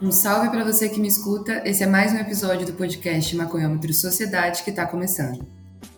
[0.00, 1.60] Um salve para você que me escuta.
[1.68, 5.44] Esse é mais um episódio do podcast Maconhômetro Sociedade que está começando.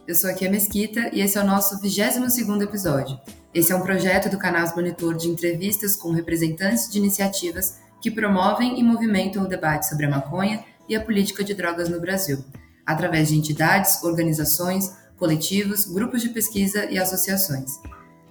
[0.09, 3.21] Eu sou aqui a Mesquita e esse é o nosso 22º episódio.
[3.53, 8.81] Esse é um projeto do Canal Monitor de entrevistas com representantes de iniciativas que promovem
[8.81, 12.43] e movimentam o debate sobre a maconha e a política de drogas no Brasil,
[12.87, 17.73] através de entidades, organizações, coletivos, grupos de pesquisa e associações.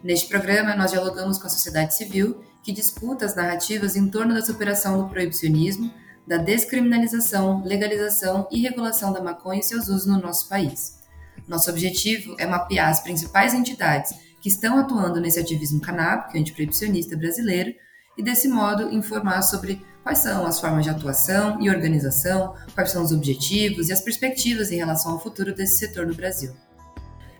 [0.03, 4.41] Neste programa, nós dialogamos com a sociedade civil que disputa as narrativas em torno da
[4.41, 5.91] superação do proibicionismo,
[6.27, 10.99] da descriminalização, legalização e regulação da maconha e seus usos no nosso país.
[11.47, 17.73] Nosso objetivo é mapear as principais entidades que estão atuando nesse ativismo canábico antiproibicionista brasileiro
[18.17, 23.03] e, desse modo, informar sobre quais são as formas de atuação e organização, quais são
[23.03, 26.51] os objetivos e as perspectivas em relação ao futuro desse setor no Brasil.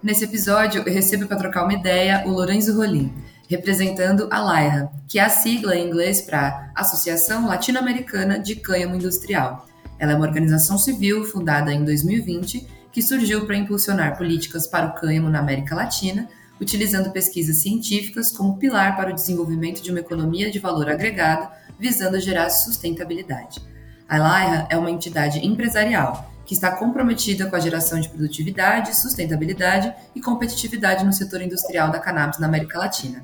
[0.02, 3.14] Nesse episódio, eu recebo para trocar uma ideia o Lorenzo Rolim,
[3.50, 9.66] representando a LAIRA, que é a sigla em inglês para Associação Latino-Americana de Cânhamo Industrial.
[9.98, 14.94] Ela é uma organização civil fundada em 2020 que surgiu para impulsionar políticas para o
[14.94, 16.30] cânhamo na América Latina,
[16.62, 22.20] utilizando pesquisas científicas como pilar para o desenvolvimento de uma economia de valor agregado, visando
[22.20, 23.62] gerar sustentabilidade.
[24.08, 29.94] A LAIRA é uma entidade empresarial que está comprometida com a geração de produtividade, sustentabilidade
[30.16, 33.24] e competitividade no setor industrial da cannabis na América Latina.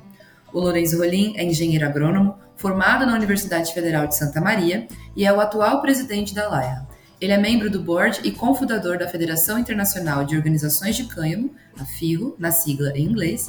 [0.52, 5.32] O Lourenço Rolim é engenheiro agrônomo, formado na Universidade Federal de Santa Maria e é
[5.32, 6.86] o atual presidente da LAIA.
[7.20, 11.84] Ele é membro do board e cofundador da Federação Internacional de Organizações de Cânhamo, a
[11.84, 13.48] FIRO, na sigla em inglês,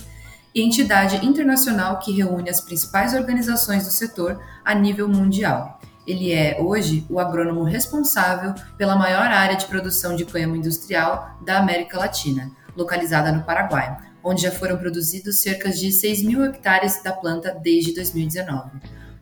[0.55, 5.79] e entidade internacional que reúne as principais organizações do setor a nível mundial.
[6.07, 11.57] Ele é, hoje, o agrônomo responsável pela maior área de produção de cânhamo industrial da
[11.57, 13.97] América Latina, localizada no Paraguai,
[14.27, 18.71] onde já foram produzidos cerca de 6 mil hectares da planta desde 2019.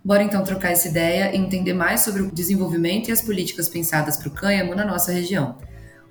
[0.03, 4.17] Bora então trocar essa ideia e entender mais sobre o desenvolvimento e as políticas pensadas
[4.17, 5.59] para o cânhamo na nossa região.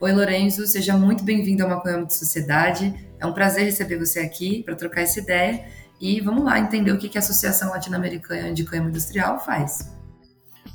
[0.01, 2.95] Oi, Lorenzo, seja muito bem-vindo ao Maconhamo de Sociedade.
[3.19, 5.65] É um prazer receber você aqui para trocar essa ideia
[6.01, 9.93] e vamos lá entender o que a Associação Latino-Americana de Cânhamo Industrial faz.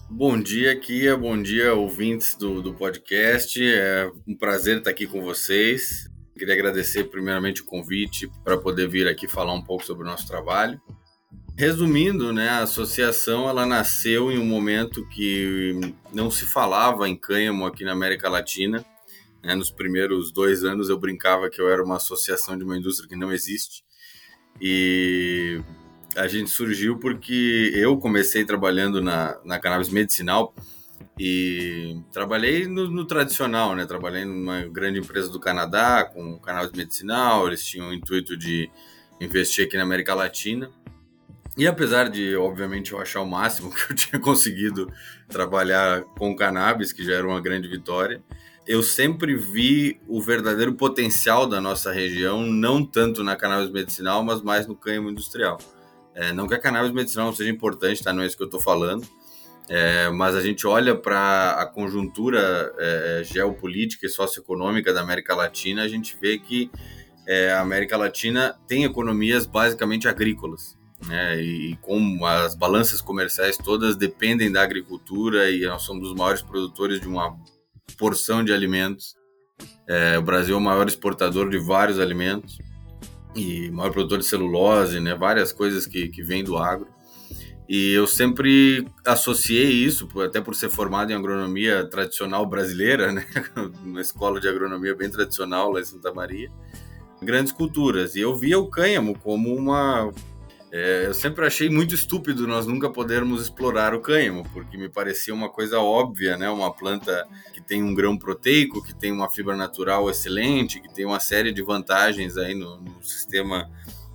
[0.09, 1.15] Bom dia, Kia.
[1.15, 3.61] Bom dia, ouvintes do, do podcast.
[3.63, 6.08] É um prazer estar aqui com vocês.
[6.39, 10.25] Queria agradecer primeiramente o convite para poder vir aqui falar um pouco sobre o nosso
[10.25, 10.81] trabalho.
[11.57, 15.77] Resumindo, né, a associação ela nasceu em um momento que
[16.13, 18.85] não se falava em cânhamo aqui na América Latina.
[19.43, 23.09] Né, nos primeiros dois anos eu brincava que eu era uma associação de uma indústria
[23.09, 23.83] que não existe.
[24.61, 25.59] E
[26.15, 30.55] a gente surgiu porque eu comecei trabalhando na, na cannabis medicinal
[31.21, 33.85] e trabalhei no, no, tradicional, né?
[33.85, 38.71] Trabalhei numa grande empresa do Canadá, com canal medicinal, eles tinham o intuito de
[39.19, 40.71] investir aqui na América Latina.
[41.57, 44.89] E apesar de, obviamente, eu achar o máximo que eu tinha conseguido
[45.27, 48.23] trabalhar com cannabis, que já era uma grande vitória,
[48.65, 54.41] eu sempre vi o verdadeiro potencial da nossa região, não tanto na cannabis medicinal, mas
[54.41, 55.57] mais no cânhamo industrial.
[56.15, 58.13] É, não que a cannabis medicinal não seja importante, tá?
[58.13, 59.05] Não é isso que eu estou falando,
[59.69, 65.83] é, mas a gente olha para a conjuntura é, geopolítica e socioeconômica da América Latina,
[65.83, 66.71] a gente vê que
[67.27, 70.77] é, a América Latina tem economias basicamente agrícolas.
[71.07, 76.13] Né, e, e como as balanças comerciais todas dependem da agricultura e nós somos os
[76.13, 77.37] maiores produtores de uma
[77.97, 79.15] porção de alimentos.
[79.87, 82.57] É, o Brasil é o maior exportador de vários alimentos
[83.35, 86.87] e maior produtor de celulose, né, várias coisas que, que vêm do agro.
[87.69, 93.23] E eu sempre associei isso, até por ser formado em agronomia tradicional brasileira, né?
[93.85, 96.49] uma escola de agronomia bem tradicional lá em Santa Maria,
[97.21, 98.15] grandes culturas.
[98.15, 100.11] E eu via o cânhamo como uma.
[100.71, 105.33] É, eu sempre achei muito estúpido nós nunca podermos explorar o cânhamo, porque me parecia
[105.33, 106.49] uma coisa óbvia, né?
[106.49, 107.23] Uma planta
[107.53, 111.51] que tem um grão proteico, que tem uma fibra natural excelente, que tem uma série
[111.51, 113.69] de vantagens aí no, no sistema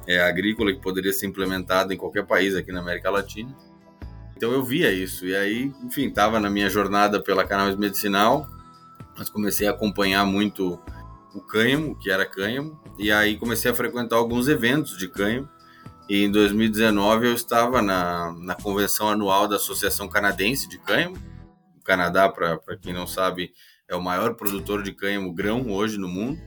[0.06, 3.54] é, agrícola que poderia ser implementada em qualquer país aqui na América Latina.
[4.36, 8.46] Então eu via isso e aí, enfim, estava na minha jornada pela cannabis medicinal,
[9.16, 10.78] mas comecei a acompanhar muito
[11.34, 15.48] o cânhamo, que era cânhamo, e aí comecei a frequentar alguns eventos de cânhamo.
[16.08, 21.16] E em 2019 eu estava na, na convenção anual da Associação Canadense de Cânhamo.
[21.78, 23.52] O Canadá, para quem não sabe,
[23.88, 26.38] é o maior produtor de cânhamo grão hoje no mundo.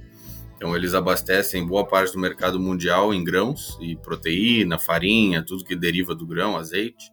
[0.58, 5.76] Então eles abastecem boa parte do mercado mundial em grãos e proteína, farinha, tudo que
[5.76, 7.12] deriva do grão, azeite.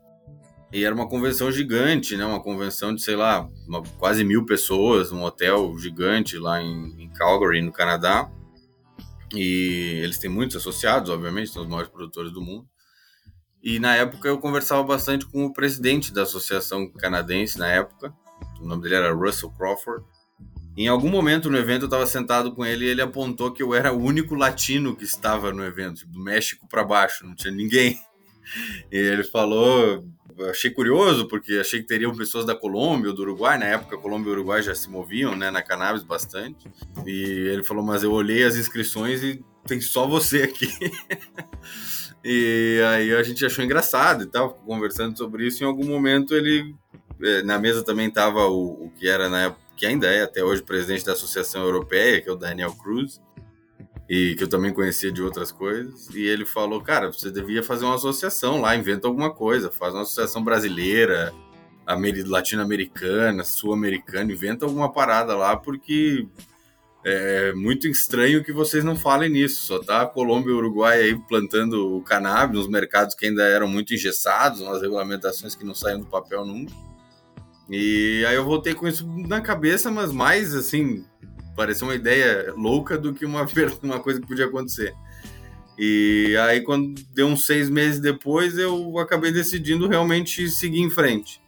[0.72, 2.24] E era uma convenção gigante, né?
[2.24, 7.08] Uma convenção de, sei lá, uma, quase mil pessoas, um hotel gigante lá em, em,
[7.10, 8.28] Calgary, no Canadá.
[9.32, 12.66] E eles têm muitos associados, obviamente, são os maiores produtores do mundo.
[13.62, 18.12] E na época eu conversava bastante com o presidente da associação canadense, na época,
[18.60, 20.04] o nome dele era Russell Crawford.
[20.76, 23.74] Em algum momento no evento eu estava sentado com ele e ele apontou que eu
[23.74, 27.98] era o único latino que estava no evento, do México para baixo, não tinha ninguém.
[28.90, 30.04] E ele falou,
[30.50, 34.30] achei curioso porque achei que teriam pessoas da Colômbia ou do Uruguai, na época Colômbia
[34.30, 36.68] e Uruguai já se moviam, né, na cannabis bastante.
[37.06, 40.68] E ele falou, mas eu olhei as inscrições e tem só você aqui.
[42.24, 45.62] e aí a gente achou engraçado e tal, conversando sobre isso.
[45.62, 46.74] Em algum momento ele,
[47.22, 50.42] é, na mesa também estava o, o que era na época que ainda é até
[50.42, 53.20] hoje presidente da Associação Europeia, que é o Daniel Cruz,
[54.08, 56.08] e que eu também conhecia de outras coisas.
[56.14, 60.02] E ele falou: Cara, você devia fazer uma associação lá, inventa alguma coisa, faz uma
[60.02, 61.32] associação brasileira,
[62.26, 66.26] latino-americana, sul-americana, inventa alguma parada lá, porque
[67.04, 69.66] é muito estranho que vocês não falem nisso.
[69.66, 73.42] Só tá a Colômbia e o Uruguai aí plantando o cannabis nos mercados que ainda
[73.42, 76.72] eram muito engessados, umas regulamentações que não saíam do papel nunca.
[77.68, 81.04] E aí eu voltei com isso na cabeça, mas mais assim,
[81.56, 83.46] pareceu uma ideia louca do que uma,
[83.82, 84.94] uma coisa que podia acontecer.
[85.76, 91.40] E aí, quando deu uns seis meses depois, eu acabei decidindo realmente seguir em frente.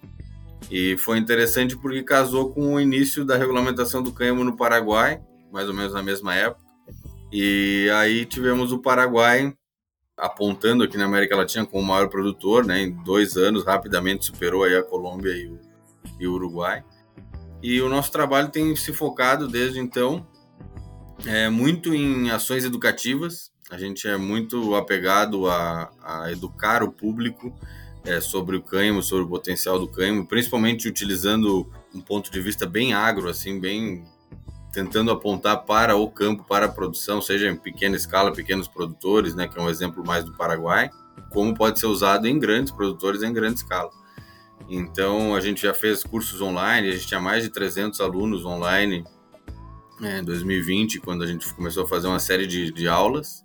[0.68, 5.20] E foi interessante porque casou com o início da regulamentação do cânhamo no Paraguai,
[5.52, 6.60] mais ou menos na mesma época.
[7.32, 9.54] E aí tivemos o Paraguai
[10.16, 12.82] apontando aqui na América Latina como o maior produtor, né?
[12.82, 15.60] Em dois anos, rapidamente superou aí a Colômbia e o,
[16.18, 16.84] e Uruguai.
[17.62, 20.26] E o nosso trabalho tem se focado desde então
[21.24, 23.50] é, muito em ações educativas.
[23.70, 27.52] A gente é muito apegado a, a educar o público
[28.04, 32.66] é, sobre o cânhamo, sobre o potencial do cânhamo, principalmente utilizando um ponto de vista
[32.66, 34.04] bem agro, assim, bem
[34.72, 39.48] tentando apontar para o campo, para a produção, seja em pequena escala, pequenos produtores, né,
[39.48, 40.90] que é um exemplo mais do Paraguai,
[41.30, 43.90] como pode ser usado em grandes produtores em grande escala.
[44.68, 49.04] Então, a gente já fez cursos online, a gente tinha mais de 300 alunos online
[50.02, 53.44] é, em 2020, quando a gente começou a fazer uma série de, de aulas.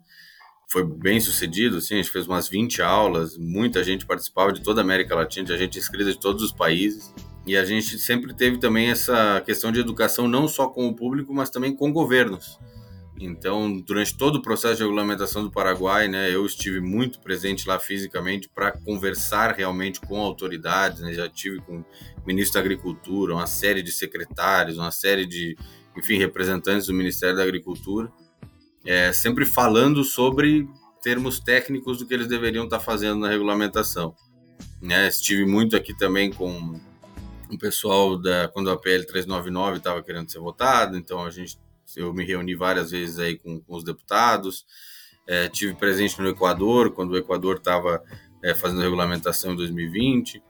[0.69, 4.81] Foi bem sucedido, assim, a gente fez umas 20 aulas, muita gente participava de toda
[4.81, 7.13] a América Latina, tinha gente inscrita de todos os países.
[7.45, 11.33] E a gente sempre teve também essa questão de educação, não só com o público,
[11.33, 12.59] mas também com governos.
[13.23, 17.77] Então, durante todo o processo de regulamentação do Paraguai, né, eu estive muito presente lá
[17.77, 21.01] fisicamente para conversar realmente com autoridades.
[21.01, 21.85] Né, já tive com o
[22.25, 25.55] ministro da Agricultura, uma série de secretários, uma série de,
[25.95, 28.11] enfim, representantes do Ministério da Agricultura,
[28.83, 30.67] é, sempre falando sobre
[31.03, 34.15] termos técnicos do que eles deveriam estar tá fazendo na regulamentação.
[34.81, 36.79] Né, estive muito aqui também com
[37.51, 41.59] o pessoal da quando a PL 399 estava querendo ser votada, então a gente
[41.95, 44.65] eu me reuni várias vezes aí com, com os deputados,
[45.27, 48.03] é, tive presente no Equador, quando o Equador estava
[48.43, 50.43] é, fazendo regulamentação em 2020.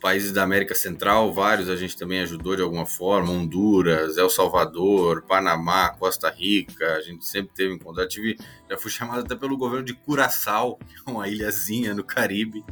[0.00, 5.22] Países da América Central, vários a gente também ajudou de alguma forma, Honduras, El Salvador,
[5.22, 8.08] Panamá, Costa Rica, a gente sempre teve em contato.
[8.08, 8.36] Tive,
[8.68, 12.64] já fui chamado até pelo governo de Curaçao, uma ilhazinha no Caribe,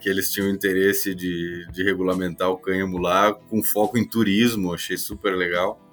[0.00, 4.96] que eles tinham interesse de, de regulamentar o cânhamo lá, com foco em turismo, achei
[4.96, 5.83] super legal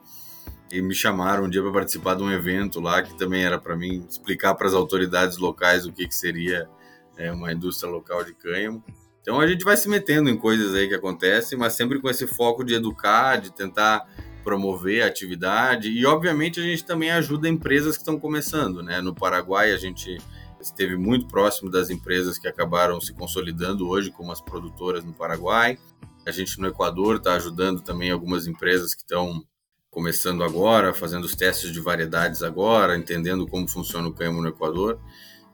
[0.72, 3.76] e me chamaram um dia para participar de um evento lá que também era para
[3.76, 6.70] mim explicar para as autoridades locais o que, que seria
[7.18, 8.84] é, uma indústria local de cânhamo.
[9.22, 12.26] Então a gente vai se metendo em coisas aí que acontecem, mas sempre com esse
[12.26, 14.08] foco de educar, de tentar
[14.44, 19.00] promover a atividade e obviamente a gente também ajuda empresas que estão começando, né?
[19.02, 20.18] No Paraguai a gente
[20.60, 25.78] esteve muito próximo das empresas que acabaram se consolidando hoje como as produtoras no Paraguai.
[26.26, 29.44] A gente no Equador está ajudando também algumas empresas que estão
[29.92, 34.98] começando agora, fazendo os testes de variedades agora, entendendo como funciona o cânhamo no Equador.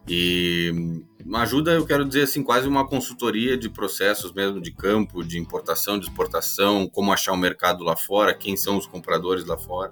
[0.08, 5.24] E uma ajuda, eu quero dizer assim, quase uma consultoria de processos mesmo de campo,
[5.24, 9.58] de importação, de exportação, como achar o mercado lá fora, quem são os compradores lá
[9.58, 9.92] fora.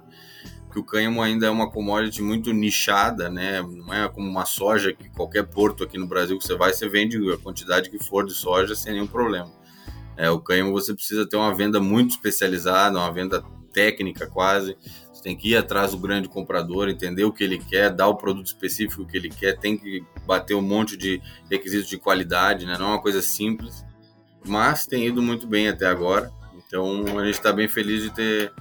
[0.72, 3.60] Que o cânhamo ainda é uma commodity muito nichada, né?
[3.62, 6.88] Não é como uma soja que qualquer porto aqui no Brasil que você vai, você
[6.88, 9.52] vende a quantidade que for de soja sem nenhum problema.
[10.16, 13.44] É, o cânhamo você precisa ter uma venda muito especializada, uma venda
[13.76, 14.74] técnica quase.
[15.12, 18.16] Você tem que ir atrás do grande comprador, entender o que ele quer, dar o
[18.16, 22.78] produto específico que ele quer, tem que bater um monte de requisitos de qualidade, né?
[22.78, 23.84] Não é uma coisa simples,
[24.46, 26.32] mas tem ido muito bem até agora.
[26.66, 28.52] Então a gente está bem feliz de ter,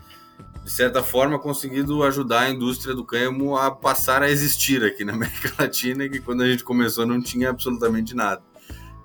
[0.63, 5.13] de certa forma, conseguido ajudar a indústria do cânhamo a passar a existir aqui na
[5.13, 8.43] América Latina, que quando a gente começou não tinha absolutamente nada.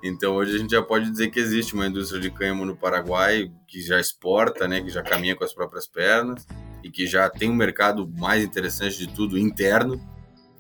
[0.03, 3.51] Então hoje a gente já pode dizer que existe uma indústria de cânhamo no Paraguai
[3.67, 6.47] que já exporta, né, que já caminha com as próprias pernas
[6.83, 10.01] e que já tem um mercado mais interessante de tudo interno.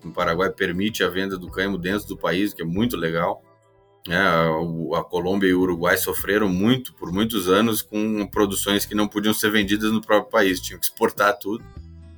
[0.04, 3.42] O Paraguai permite a venda do cânhamo dentro do país, que é muito legal.
[4.08, 9.06] É, a Colômbia e o Uruguai sofreram muito por muitos anos com produções que não
[9.06, 11.62] podiam ser vendidas no próprio país, tinham que exportar tudo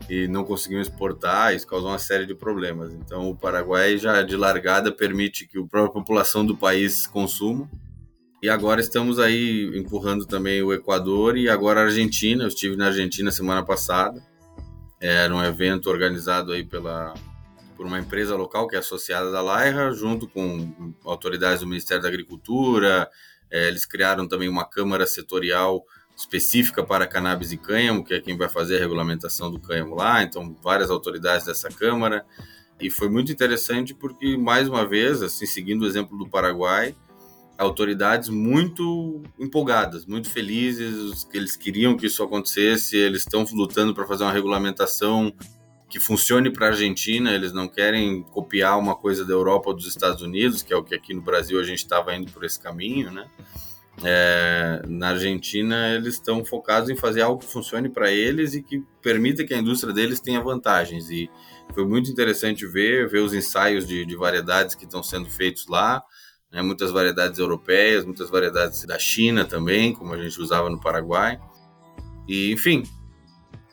[0.09, 2.93] e não conseguiam exportar, isso causou uma série de problemas.
[2.93, 7.71] Então, o Paraguai já de largada permite que a própria população do país consuma.
[8.43, 12.43] E agora estamos aí empurrando também o Equador e agora a Argentina.
[12.43, 14.21] Eu estive na Argentina semana passada.
[15.01, 17.15] Era um evento organizado aí pela
[17.77, 22.09] por uma empresa local que é associada da Laira, junto com autoridades do Ministério da
[22.09, 23.09] Agricultura.
[23.51, 25.85] É, eles criaram também uma câmara setorial
[26.17, 30.23] específica para cannabis e cânhamo, que é quem vai fazer a regulamentação do cânhamo lá.
[30.23, 32.25] Então, várias autoridades dessa câmara.
[32.81, 36.95] E foi muito interessante porque, mais uma vez, assim, seguindo o exemplo do Paraguai,
[37.57, 44.07] autoridades muito empolgadas, muito felizes, que eles queriam que isso acontecesse, eles estão lutando para
[44.07, 45.33] fazer uma regulamentação
[45.89, 49.87] que funcione para a Argentina, eles não querem copiar uma coisa da Europa ou dos
[49.87, 52.59] Estados Unidos, que é o que aqui no Brasil a gente estava indo por esse
[52.59, 53.29] caminho, né?
[54.05, 58.83] É, na Argentina, eles estão focados em fazer algo que funcione para eles e que
[59.01, 61.09] permita que a indústria deles tenha vantagens.
[61.11, 61.31] E
[61.73, 66.03] foi muito interessante ver, ver os ensaios de, de variedades que estão sendo feitos lá,
[66.51, 66.63] né?
[66.63, 71.39] muitas variedades europeias, muitas variedades da China também, como a gente usava no Paraguai.
[72.27, 72.83] E, enfim,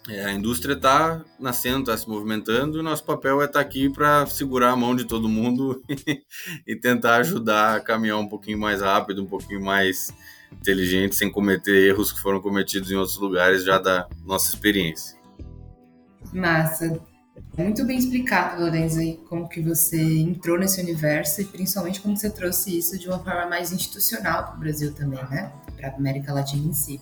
[0.09, 3.89] é, a indústria está nascendo, está se movimentando, e nosso papel é estar tá aqui
[3.89, 5.83] para segurar a mão de todo mundo
[6.65, 10.11] e tentar ajudar a caminhar um pouquinho mais rápido, um pouquinho mais
[10.51, 15.17] inteligente, sem cometer erros que foram cometidos em outros lugares já da nossa experiência.
[16.33, 16.99] Massa.
[17.57, 18.99] Muito bem explicado, Lorenzo,
[19.29, 23.45] como que você entrou nesse universo e principalmente como você trouxe isso de uma forma
[23.47, 25.51] mais institucional para o Brasil também, né?
[25.77, 26.99] Para a América Latina em si.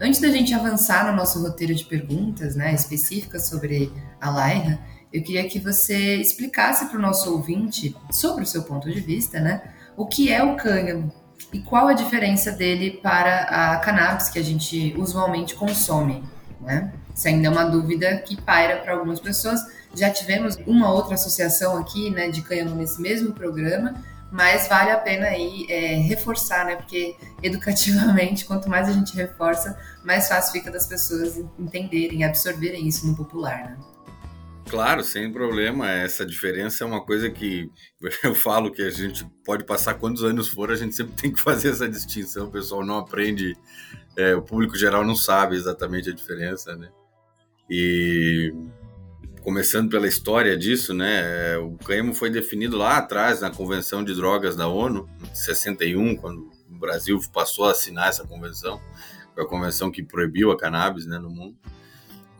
[0.00, 4.80] Antes da gente avançar no nosso roteiro de perguntas né, específicas sobre a Laira,
[5.12, 9.38] eu queria que você explicasse para o nosso ouvinte, sobre o seu ponto de vista,
[9.38, 9.62] né,
[9.96, 11.12] o que é o cânhamo
[11.52, 16.24] e qual a diferença dele para a cannabis que a gente usualmente consome.
[16.60, 16.92] Né?
[17.14, 19.60] Isso ainda é uma dúvida que paira para algumas pessoas.
[19.94, 23.94] Já tivemos uma outra associação aqui né, de cânhamo nesse mesmo programa,
[24.32, 26.76] mas vale a pena aí é, reforçar, né?
[26.76, 33.06] Porque educativamente, quanto mais a gente reforça, mais fácil fica das pessoas entenderem, absorverem isso
[33.06, 33.78] no popular, né?
[34.70, 35.90] Claro, sem problema.
[35.90, 37.70] Essa diferença é uma coisa que
[38.24, 41.40] eu falo que a gente pode passar quantos anos for, a gente sempre tem que
[41.40, 42.46] fazer essa distinção.
[42.46, 43.54] O pessoal não aprende,
[44.16, 46.88] é, o público geral não sabe exatamente a diferença, né?
[47.68, 48.50] E
[49.42, 51.56] começando pela história disso, né?
[51.58, 56.48] O cânhamo foi definido lá atrás na Convenção de Drogas da ONU, em 61, quando
[56.70, 58.80] o Brasil passou a assinar essa convenção,
[59.34, 61.56] foi a convenção que proibiu a cannabis, né, no mundo.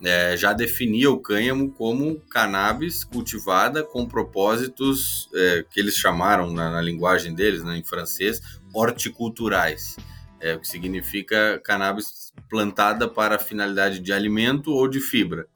[0.04, 6.71] É, já definia o cânhamo como cannabis cultivada com propósitos é, que eles chamaram na,
[6.71, 8.40] na, linguagem deles, né, em francês,
[8.75, 9.97] horticulturais,
[10.40, 15.47] é, o que significa cannabis plantada para finalidade de alimento ou de fibra.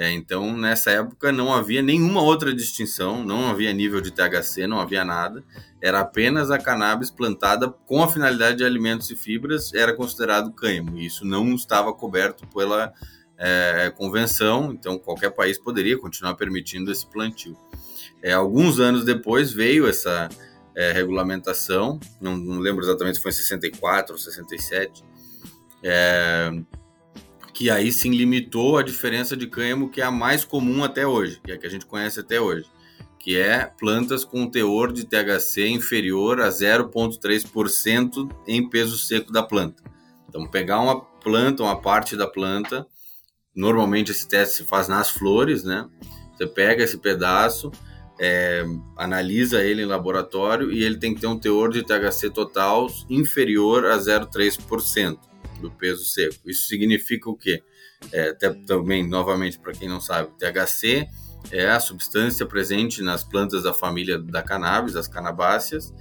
[0.00, 4.80] É, então, nessa época, não havia nenhuma outra distinção, não havia nível de THC, não
[4.80, 5.44] havia nada.
[5.78, 10.96] Era apenas a cannabis plantada com a finalidade de alimentos e fibras, era considerado cânhamo.
[10.96, 12.94] E isso não estava coberto pela
[13.36, 17.54] é, convenção, então qualquer país poderia continuar permitindo esse plantio.
[18.22, 20.30] É, alguns anos depois veio essa
[20.74, 25.04] é, regulamentação, não, não, lembro exatamente se foi em 64 ou 67,
[25.82, 26.50] é,
[27.60, 31.42] que aí sim limitou a diferença de cânhamo que é a mais comum até hoje,
[31.44, 32.64] que é a que a gente conhece até hoje,
[33.18, 39.82] que é plantas com teor de THC inferior a 0,3% em peso seco da planta.
[40.26, 42.86] Então, pegar uma planta, uma parte da planta,
[43.54, 45.86] normalmente esse teste se faz nas flores, né?
[46.34, 47.70] Você pega esse pedaço,
[48.18, 48.64] é,
[48.96, 53.84] analisa ele em laboratório e ele tem que ter um teor de THC total inferior
[53.84, 55.29] a 0,3%
[55.60, 56.50] do peso seco.
[56.50, 57.62] Isso significa o quê?
[58.12, 61.06] É, até, também, novamente, para quem não sabe, THC
[61.50, 65.92] é a substância presente nas plantas da família da cannabis, as canabáceas,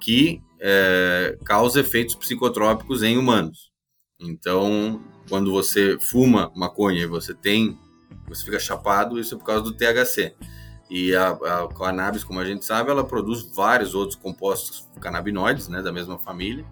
[0.00, 3.72] que é, causa efeitos psicotrópicos em humanos.
[4.20, 7.78] Então, quando você fuma maconha e você tem,
[8.28, 10.34] você fica chapado, isso é por causa do THC.
[10.90, 15.82] E a, a cannabis, como a gente sabe, ela produz vários outros compostos canabinoides, né,
[15.82, 16.64] da mesma família,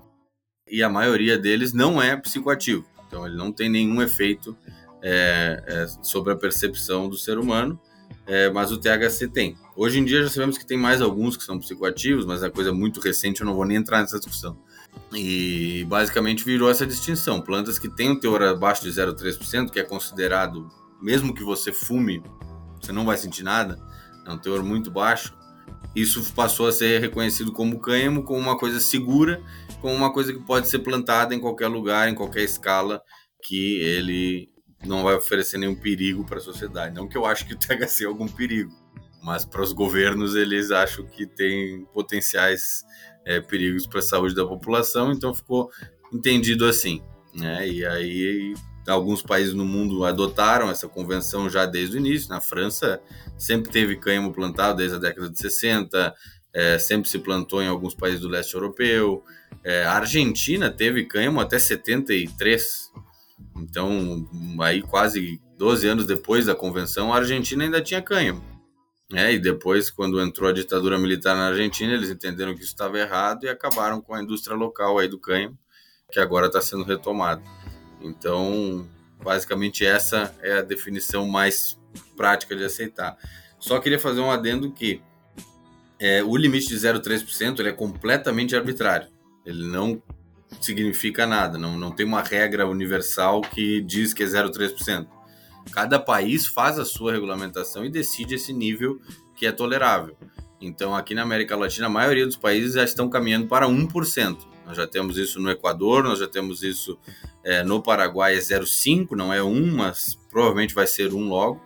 [0.73, 2.87] e a maioria deles não é psicoativo.
[3.07, 4.57] Então, ele não tem nenhum efeito
[5.03, 7.79] é, é, sobre a percepção do ser humano,
[8.27, 9.55] é, mas o THC tem.
[9.77, 12.73] Hoje em dia já sabemos que tem mais alguns que são psicoativos, mas é coisa
[12.73, 14.57] muito recente, eu não vou nem entrar nessa discussão.
[15.13, 19.83] E basicamente virou essa distinção: plantas que têm um teor abaixo de 0,3%, que é
[19.83, 20.71] considerado,
[21.03, 22.23] mesmo que você fume,
[22.81, 23.79] você não vai sentir nada,
[24.27, 25.35] é um teor muito baixo,
[25.95, 29.43] isso passou a ser reconhecido como cânhamo, como uma coisa segura,
[29.81, 33.03] como uma coisa que pode ser plantada em qualquer lugar, em qualquer escala,
[33.43, 34.49] que ele
[34.85, 36.95] não vai oferecer nenhum perigo para a sociedade.
[36.95, 38.73] Não que eu acho que o THC é algum perigo,
[39.23, 42.83] mas para os governos eles acham que tem potenciais
[43.25, 45.71] é, perigos para a saúde da população, então ficou
[46.13, 47.03] entendido assim.
[47.35, 47.69] Né?
[47.69, 48.55] E aí
[48.87, 52.29] alguns países no mundo adotaram essa convenção já desde o início.
[52.29, 53.01] Na França
[53.39, 56.15] sempre teve cânhamo plantado desde a década de 60,
[56.53, 59.25] é, sempre se plantou em alguns países do leste europeu.
[59.65, 62.91] É, a Argentina teve cânhamo até 73.
[63.57, 64.27] Então,
[64.61, 68.43] aí quase 12 anos depois da convenção, a Argentina ainda tinha cânhamo.
[69.15, 72.99] É, e depois, quando entrou a ditadura militar na Argentina, eles entenderam que isso estava
[72.99, 75.59] errado e acabaram com a indústria local aí do cânhamo,
[76.11, 77.43] que agora está sendo retomada.
[78.03, 78.87] Então,
[79.23, 81.79] basicamente essa é a definição mais
[82.17, 83.17] prática de aceitar.
[83.59, 85.01] Só queria fazer um adendo que
[85.99, 89.09] é, o limite de 0,3% ele é completamente arbitrário.
[89.47, 90.03] Ele não
[90.61, 95.07] significa nada, não, não tem uma regra universal que diz que é 0,3%.
[95.71, 99.01] Cada país faz a sua regulamentação e decide esse nível
[99.37, 100.17] que é tolerável.
[100.61, 104.52] Então, aqui na América Latina, a maioria dos países já estão caminhando para 1%.
[104.67, 106.99] Nós já temos isso no Equador, nós já temos isso
[107.45, 111.61] é, no Paraguai, é 0,5, não é 1, mas provavelmente vai ser 1 logo.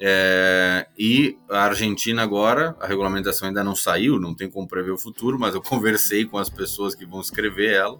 [0.00, 4.98] É, e a Argentina agora, a regulamentação ainda não saiu, não tem como prever o
[4.98, 7.98] futuro, mas eu conversei com as pessoas que vão escrever ela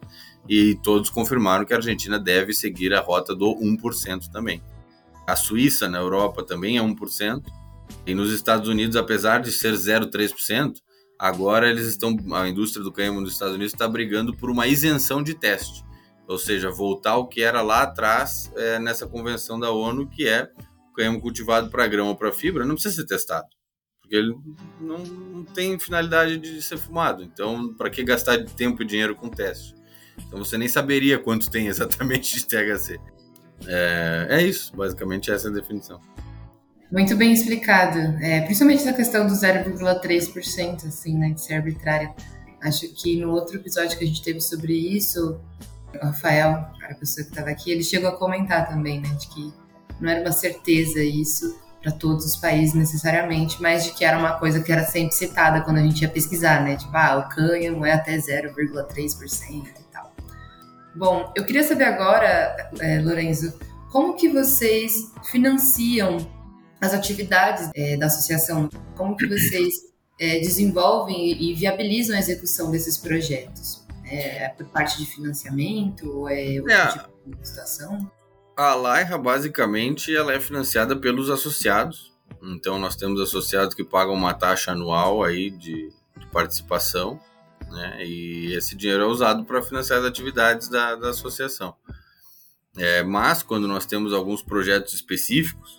[0.49, 4.63] e todos confirmaram que a Argentina deve seguir a rota do 1% também.
[5.27, 7.43] A Suíça, na Europa, também é 1%.
[8.07, 10.77] E nos Estados Unidos, apesar de ser 0,3%,
[11.19, 15.23] agora eles estão, a indústria do cânhamo nos Estados Unidos está brigando por uma isenção
[15.23, 15.85] de teste,
[16.27, 20.51] ou seja, voltar ao que era lá atrás é, nessa convenção da ONU, que é
[20.91, 23.49] o cânhamo cultivado para grão ou para fibra, não precisa ser testado,
[24.01, 24.35] porque ele
[24.81, 27.23] não, não tem finalidade de ser fumado.
[27.23, 29.75] Então, para que gastar tempo e dinheiro com teste?
[30.27, 33.01] Então você nem saberia quanto tem exatamente de THC.
[33.67, 36.01] É, é isso, basicamente essa é a definição.
[36.91, 37.99] Muito bem explicado.
[38.23, 42.15] É, principalmente essa questão do 0,3%, assim, né, de ser arbitrária.
[42.63, 45.39] Acho que no outro episódio que a gente teve sobre isso,
[45.95, 49.53] o Rafael, a pessoa que estava aqui, ele chegou a comentar também, né, de que
[50.01, 54.39] não era uma certeza isso para todos os países necessariamente, mas de que era uma
[54.39, 57.85] coisa que era sempre citada quando a gente ia pesquisar, né, tipo, ah, o cânhamo
[57.85, 60.13] é até 0,3% e tal.
[60.97, 63.57] Bom, eu queria saber agora, é, Lorenzo,
[63.93, 66.19] como que vocês financiam
[66.81, 69.75] as atividades é, da associação, como que vocês
[70.19, 73.87] é, desenvolvem e viabilizam a execução desses projetos?
[74.11, 78.11] É por parte de financiamento é outro é, tipo de situação?
[78.57, 82.13] A Laira, basicamente, ela é financiada pelos associados.
[82.43, 87.21] Então, nós temos associados que pagam uma taxa anual aí de, de participação,
[87.71, 88.05] né?
[88.05, 91.75] E esse dinheiro é usado para financiar as atividades da, da associação.
[92.77, 95.78] É, mas, quando nós temos alguns projetos específicos,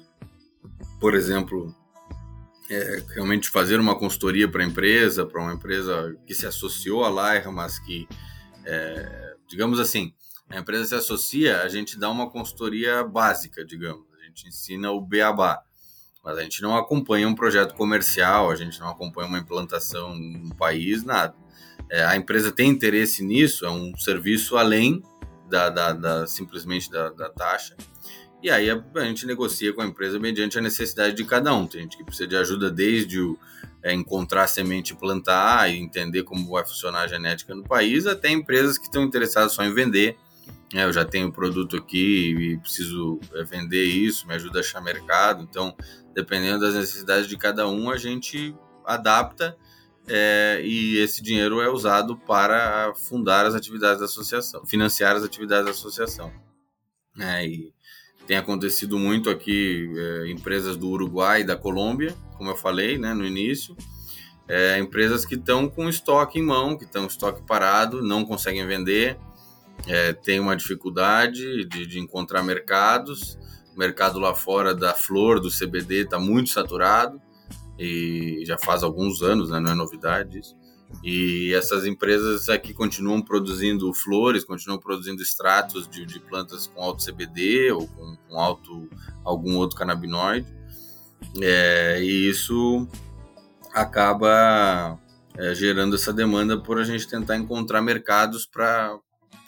[1.00, 1.74] por exemplo,
[2.70, 7.10] é, realmente fazer uma consultoria para a empresa, para uma empresa que se associou à
[7.10, 8.08] Lyra, mas que,
[8.66, 10.14] é, digamos assim,
[10.50, 15.02] a empresa se associa, a gente dá uma consultoria básica, digamos, a gente ensina o
[15.02, 15.62] beabá,
[16.24, 20.54] mas a gente não acompanha um projeto comercial, a gente não acompanha uma implantação no
[20.56, 21.36] país, nada.
[21.90, 25.02] É, a empresa tem interesse nisso, é um serviço além
[25.50, 27.76] da, da, da simplesmente da, da taxa.
[28.42, 31.68] E aí a, gente negocia com a empresa mediante a necessidade de cada um.
[31.68, 33.38] Tem gente que precisa de ajuda desde o,
[33.84, 38.30] é, encontrar semente e plantar e entender como vai funcionar a genética no país, até
[38.30, 40.18] empresas que estão interessadas só em vender.
[40.74, 44.82] É, eu já tenho produto aqui e preciso é, vender isso, me ajuda a achar
[44.82, 45.44] mercado.
[45.44, 45.76] Então,
[46.14, 49.58] dependendo das necessidades de cada um, a gente adapta
[50.08, 55.66] é, e esse dinheiro é usado para fundar as atividades da associação, financiar as atividades
[55.66, 56.32] da associação.
[57.20, 57.74] É, e
[58.30, 63.12] tem acontecido muito aqui é, empresas do Uruguai e da Colômbia, como eu falei né,
[63.12, 63.76] no início.
[64.48, 69.18] É, empresas que estão com estoque em mão, que estão estoque parado, não conseguem vender,
[69.88, 73.36] é, tem uma dificuldade de, de, encontrar mercados.
[73.76, 77.20] O mercado lá fora da flor, do CBD, está muito saturado
[77.80, 80.56] e já faz alguns anos, né, não é novidade isso.
[81.04, 87.06] E essas empresas aqui continuam produzindo flores, continuam produzindo extratos de, de plantas com alto
[87.06, 88.90] CBD ou com, com alto
[89.24, 90.48] algum outro canabinoide.
[91.42, 92.88] É, e isso
[93.74, 95.00] acaba
[95.38, 98.98] é, gerando essa demanda por a gente tentar encontrar mercados para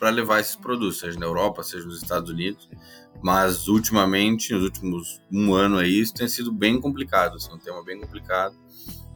[0.01, 2.67] para levar esses produtos, seja na Europa, seja nos Estados Unidos.
[3.23, 7.84] Mas ultimamente, nos últimos um ano aí, isso tem sido bem complicado, assim, um tema
[7.84, 8.55] bem complicado.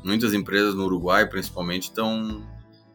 [0.03, 2.45] Muitas empresas no Uruguai, principalmente, estão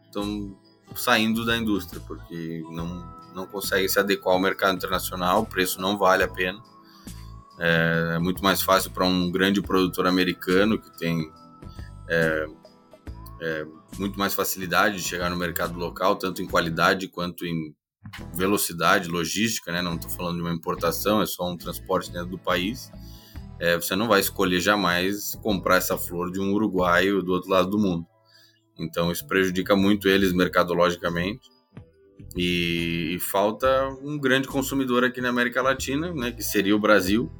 [0.05, 0.57] estão
[0.95, 5.97] saindo da indústria porque não não conseguem se adequar ao mercado internacional, o preço não
[5.97, 6.61] vale a pena.
[7.59, 11.31] É, é muito mais fácil para um grande produtor americano que tem
[12.09, 12.47] é,
[13.39, 13.65] é,
[13.97, 17.73] muito mais facilidade de chegar no mercado local, tanto em qualidade quanto em
[18.33, 19.81] velocidade, logística, né?
[19.81, 22.91] Não estou falando de uma importação, é só um transporte dentro do país.
[23.59, 27.69] É, você não vai escolher jamais comprar essa flor de um uruguaio do outro lado
[27.69, 28.05] do mundo.
[28.77, 31.49] Então isso prejudica muito eles mercadologicamente.
[32.35, 37.31] E, e falta um grande consumidor aqui na América Latina, né, que seria o Brasil.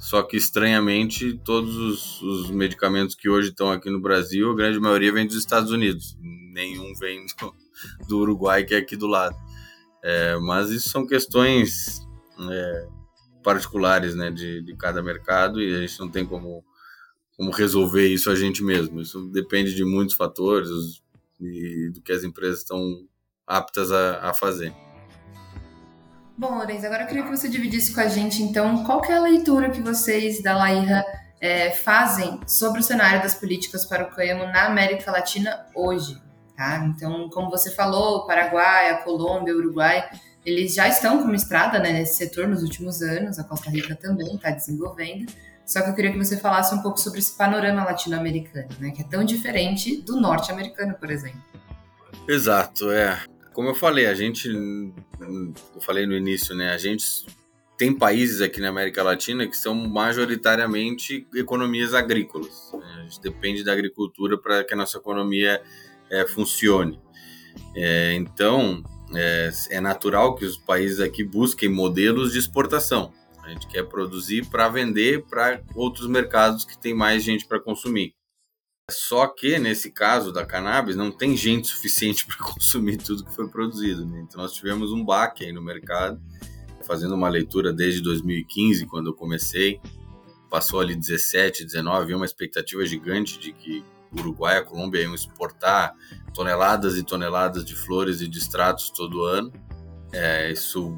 [0.00, 4.80] Só que estranhamente todos os, os medicamentos que hoje estão aqui no Brasil, a grande
[4.80, 6.18] maioria vem dos Estados Unidos.
[6.20, 7.54] Nenhum vem do,
[8.08, 9.36] do Uruguai que é aqui do lado.
[10.08, 12.06] É, mas isso são questões
[12.48, 12.86] é,
[13.42, 16.64] particulares né, de, de cada mercado e a gente não tem como,
[17.36, 19.00] como resolver isso a gente mesmo.
[19.00, 20.68] Isso depende de muitos fatores
[21.40, 22.80] e do que as empresas estão
[23.44, 24.72] aptas a, a fazer.
[26.38, 29.20] Bom, Lourenço, agora eu queria que você dividisse com a gente, então, qual é a
[29.20, 31.04] leitura que vocês da Laíra
[31.40, 36.24] é, fazem sobre o cenário das políticas para o cânhamo na América Latina hoje?
[36.56, 36.86] Tá?
[36.86, 40.08] Então, como você falou, o Paraguai, a Colômbia, o Uruguai,
[40.44, 43.94] eles já estão com uma estrada né, nesse setor nos últimos anos, a Costa Rica
[43.94, 45.30] também está desenvolvendo.
[45.66, 49.02] Só que eu queria que você falasse um pouco sobre esse panorama latino-americano, né, que
[49.02, 51.42] é tão diferente do norte-americano, por exemplo.
[52.26, 53.20] Exato, é.
[53.52, 57.26] Como eu falei, a gente, eu falei no início, né, a gente
[57.76, 62.70] tem países aqui na América Latina que são majoritariamente economias agrícolas.
[62.72, 62.94] Né?
[62.98, 65.60] A gente depende da agricultura para que a nossa economia
[66.10, 67.00] é, funcione.
[67.74, 68.82] É, então,
[69.14, 73.12] é, é, natural que os países aqui busquem modelos de exportação.
[73.42, 78.14] A gente quer produzir para vender para outros mercados que tem mais gente para consumir.
[78.90, 83.48] Só que, nesse caso da cannabis, não tem gente suficiente para consumir tudo que foi
[83.48, 84.06] produzido.
[84.06, 84.20] Né?
[84.20, 86.20] Então, nós tivemos um baque aí no mercado,
[86.84, 89.80] fazendo uma leitura desde 2015, quando eu comecei.
[90.48, 95.94] Passou ali 17, 19, havia uma expectativa gigante de que Uruguai a Colômbia iam exportar
[96.34, 99.52] toneladas e toneladas de flores e de extratos todo ano.
[100.12, 100.96] É, isso,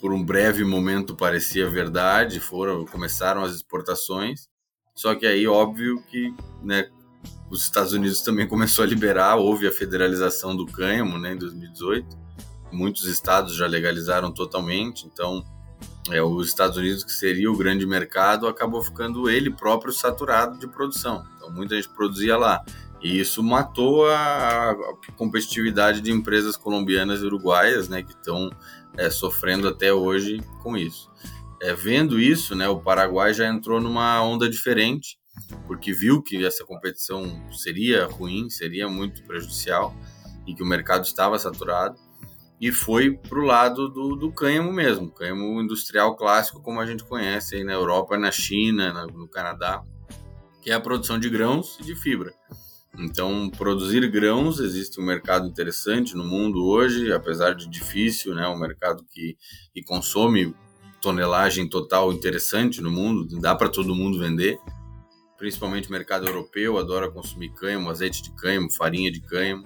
[0.00, 4.48] por um breve momento, parecia verdade, foram começaram as exportações.
[4.94, 6.88] Só que aí, óbvio que né,
[7.48, 12.18] os Estados Unidos também começou a liberar, houve a federalização do cânhamo né, em 2018.
[12.72, 15.44] Muitos estados já legalizaram totalmente, então
[16.10, 20.66] é, os Estados Unidos, que seria o grande mercado, acabou ficando ele próprio saturado de
[20.66, 21.24] produção.
[21.36, 22.64] Então, muita gente produzia lá.
[23.02, 24.74] E isso matou a,
[25.16, 28.50] competitividade de empresas colombianas e uruguaias, né, que estão
[28.96, 31.10] é, sofrendo até hoje com isso.
[31.62, 35.18] É, vendo isso, né, o Paraguai já entrou numa onda diferente,
[35.66, 39.94] porque viu que essa competição seria ruim, seria muito prejudicial
[40.46, 41.96] e que o mercado estava saturado
[42.60, 47.02] e foi para o lado do, do cânhamo mesmo, cânhamo industrial clássico como a gente
[47.02, 49.82] conhece aí na Europa, na China, no Canadá,
[50.60, 52.34] que é a produção de grãos e de fibra.
[52.98, 58.46] Então, produzir grãos existe um mercado interessante no mundo hoje, apesar de difícil, né?
[58.48, 59.38] Um mercado que,
[59.72, 60.54] que consome
[61.00, 64.58] tonelagem total interessante no mundo, dá para todo mundo vender.
[65.38, 69.64] Principalmente o mercado europeu adora consumir cânhamo, azeite de cânhamo, farinha de cânhamo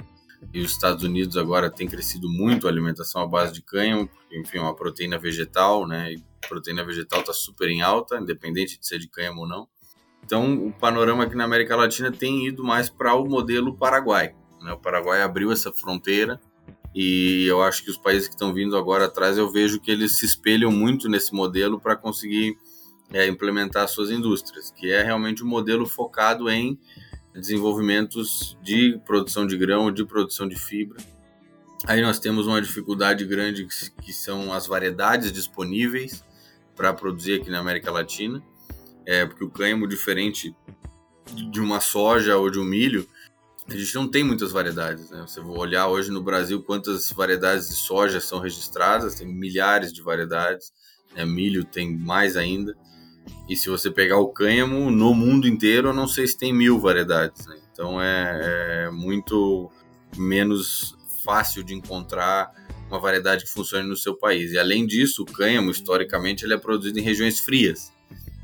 [0.52, 4.58] e os Estados Unidos agora tem crescido muito a alimentação à base de cânhamo, enfim,
[4.58, 6.12] uma proteína vegetal, né?
[6.12, 9.68] E proteína vegetal está super em alta, independente de ser de cânhamo ou não.
[10.24, 14.34] Então, o panorama aqui na América Latina tem ido mais para o modelo Paraguai.
[14.62, 14.72] Né?
[14.72, 16.40] O Paraguai abriu essa fronteira
[16.94, 20.16] e eu acho que os países que estão vindo agora atrás, eu vejo que eles
[20.16, 22.56] se espelham muito nesse modelo para conseguir
[23.12, 26.78] é, implementar suas indústrias, que é realmente um modelo focado em
[27.34, 30.98] desenvolvimentos de produção de grão, de produção de fibra.
[31.86, 33.66] Aí nós temos uma dificuldade grande
[34.02, 36.24] que são as variedades disponíveis
[36.74, 38.42] para produzir aqui na América Latina,
[39.04, 40.54] é, porque o cânhamo, diferente
[41.50, 43.06] de uma soja ou de um milho,
[43.68, 45.10] a gente não tem muitas variedades.
[45.10, 45.24] Né?
[45.26, 50.02] Você vai olhar hoje no Brasil quantas variedades de soja são registradas, tem milhares de
[50.02, 50.72] variedades,
[51.14, 51.24] né?
[51.24, 52.76] milho tem mais ainda.
[53.48, 56.78] E se você pegar o cânhamo, no mundo inteiro, eu não sei se tem mil
[56.78, 57.46] variedades.
[57.46, 57.56] Né?
[57.72, 58.40] Então é,
[58.86, 59.70] é, muito
[60.16, 62.50] menos fácil de encontrar
[62.88, 64.52] uma variedade que funcione no seu país.
[64.52, 67.92] E além disso, o cânhamo, historicamente, ele é produzido em regiões frias.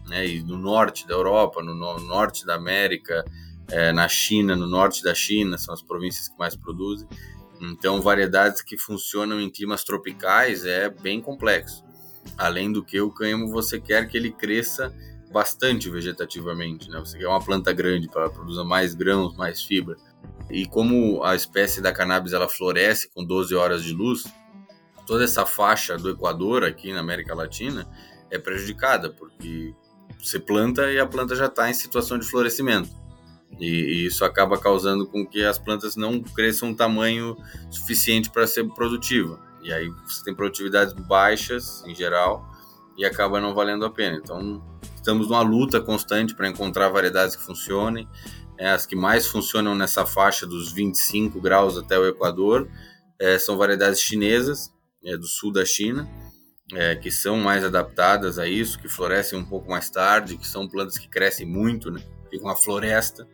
[0.09, 0.27] Né?
[0.27, 3.25] E no norte da Europa, no, no norte da América,
[3.71, 7.09] é, na China, no norte da China, são as províncias que mais produzem.
[7.61, 11.85] Então, variedades que funcionam em climas tropicais é bem complexo.
[12.37, 14.95] Além do que o cânhamo você quer que ele cresça
[15.33, 16.99] bastante vegetativamente, né?
[16.99, 19.97] Você quer uma planta grande para produzir mais grãos, mais fibra.
[20.51, 24.25] E como a espécie da cannabis ela floresce com 12 horas de luz,
[25.07, 27.87] toda essa faixa do Equador aqui na América Latina
[28.31, 29.75] é prejudicada, porque
[30.19, 32.91] você planta e a planta já está em situação de florescimento.
[33.59, 37.37] E, isso acaba causando com que as plantas não cresçam um tamanho
[37.71, 39.41] suficiente para ser produtiva.
[39.63, 42.49] E aí você tem produtividades baixas em geral
[42.97, 44.17] e acaba não valendo a pena.
[44.17, 44.63] Então
[44.95, 48.09] estamos numa luta constante para encontrar variedades que funcionem.
[48.59, 52.69] É, as que mais funcionam nessa faixa dos 25 graus até o Equador
[53.19, 54.71] é, são variedades chinesas,
[55.05, 56.09] é, do sul da China,
[56.75, 60.69] é, que são mais adaptadas a isso, que florescem um pouco mais tarde, que são
[60.69, 62.03] plantas que crescem muito, né?
[62.31, 63.27] ficam uma floresta,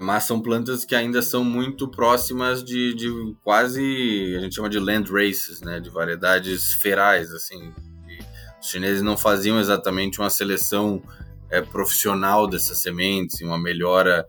[0.00, 4.78] mas são plantas que ainda são muito próximas de, de quase, a gente chama de
[4.78, 5.80] land races, né?
[5.80, 7.72] de variedades ferais, assim.
[8.60, 11.02] Os chineses não faziam exatamente uma seleção
[11.50, 14.26] é, profissional dessas sementes, uma melhora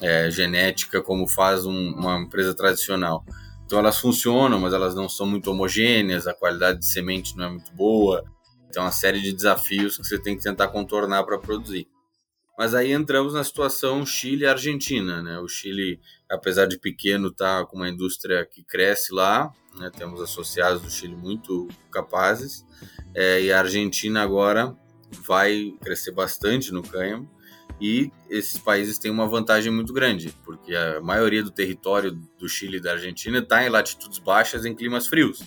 [0.00, 3.24] é, genética como faz um, uma empresa tradicional.
[3.64, 7.50] Então elas funcionam, mas elas não são muito homogêneas, a qualidade de semente não é
[7.50, 8.24] muito boa.
[8.68, 11.88] Então, uma série de desafios que você tem que tentar contornar para produzir.
[12.58, 15.38] Mas aí entramos na situação Chile e Argentina, né?
[15.38, 19.92] O Chile, apesar de pequeno, está com uma indústria que cresce lá, né?
[19.96, 22.66] Temos associados do Chile muito capazes,
[23.14, 24.76] é, e a Argentina agora
[25.24, 27.30] vai crescer bastante no cânhamo.
[27.80, 32.78] E esses países têm uma vantagem muito grande, porque a maioria do território do Chile
[32.78, 35.44] e da Argentina está em latitudes baixas em climas frios.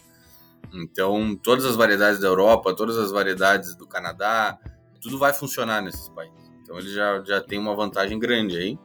[0.74, 4.58] Então, todas as variedades da Europa, todas as variedades do Canadá,
[5.02, 6.41] tudo vai funcionar nesses países.
[6.72, 8.80] Então, ele já, já tem uma vantagem grande aí.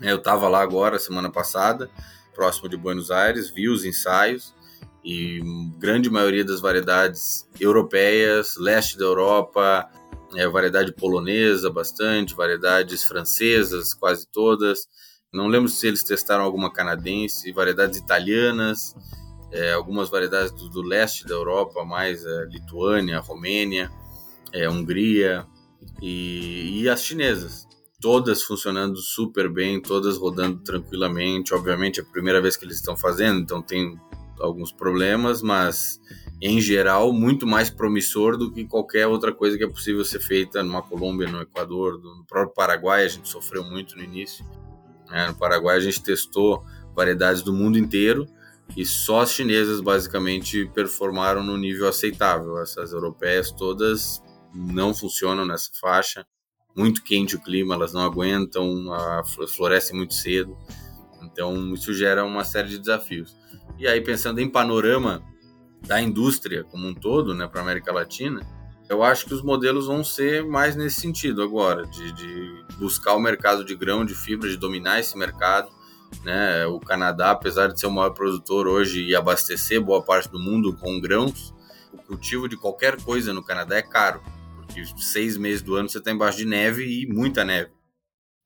[0.00, 1.90] Eu estava lá agora, semana passada,
[2.32, 4.54] próximo de Buenos Aires, vi os ensaios
[5.04, 5.40] e
[5.78, 9.90] grande maioria das variedades europeias, leste da Europa,
[10.36, 14.86] é, variedade polonesa bastante, variedades francesas quase todas.
[15.32, 18.94] Não lembro se eles testaram alguma canadense, variedades italianas,
[19.50, 23.90] é, algumas variedades do, do, leste da Europa, mais é, Lituânia, Romênia,
[24.52, 25.44] é, Hungria
[26.00, 27.66] e, e as chinesas.
[28.00, 31.52] Todas funcionando super bem, todas rodando tranquilamente.
[31.52, 33.98] Obviamente é a primeira vez que eles estão fazendo, então tem
[34.40, 36.00] alguns problemas, mas
[36.40, 40.62] em geral, muito mais promissor do que qualquer outra coisa que é possível ser feita
[40.62, 44.44] numa Colômbia, no Equador, no próprio Paraguai, a gente sofreu muito no início.
[45.10, 45.26] Né?
[45.26, 46.64] No Paraguai, a gente testou
[46.94, 48.24] variedades do mundo inteiro
[48.76, 52.58] e só as chinesas basicamente performaram no nível aceitável.
[52.58, 54.22] Essas europeias todas
[54.54, 56.26] não funcionam nessa faixa.
[56.76, 60.56] Muito quente o clima, elas não aguentam, a, florescem muito cedo.
[61.22, 63.36] Então, isso gera uma série de desafios.
[63.78, 65.22] E aí, pensando em panorama
[65.86, 68.40] da indústria como um todo, né, para a América Latina,
[68.88, 73.20] eu acho que os modelos vão ser mais nesse sentido agora, de, de, buscar o
[73.20, 75.68] mercado de grão, de fibra, de dominar esse mercado.
[76.24, 76.66] Né?
[76.66, 80.74] O Canadá, apesar de ser o maior produtor hoje e abastecer boa parte do mundo
[80.74, 81.54] com grãos,
[81.92, 84.22] o cultivo de qualquer coisa no Canadá é caro,
[84.68, 87.70] porque seis meses do ano você está embaixo de neve e muita neve.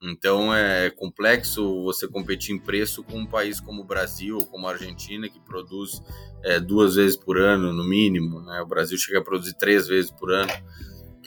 [0.02, 4.72] Então é complexo você competir em preço com um país como o Brasil como a
[4.72, 6.02] Argentina, que produz
[6.42, 8.40] é, duas vezes por ano, no mínimo.
[8.40, 8.60] Né?
[8.60, 10.52] O Brasil chega a produzir três vezes por ano.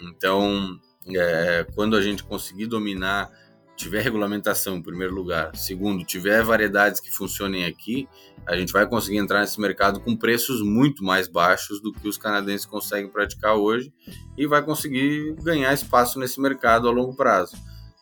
[0.01, 0.77] Então,
[1.07, 3.31] é, quando a gente conseguir dominar,
[3.75, 8.07] tiver regulamentação, em primeiro lugar, segundo, tiver variedades que funcionem aqui,
[8.45, 12.17] a gente vai conseguir entrar nesse mercado com preços muito mais baixos do que os
[12.17, 13.91] canadenses conseguem praticar hoje
[14.37, 17.57] e vai conseguir ganhar espaço nesse mercado a longo prazo.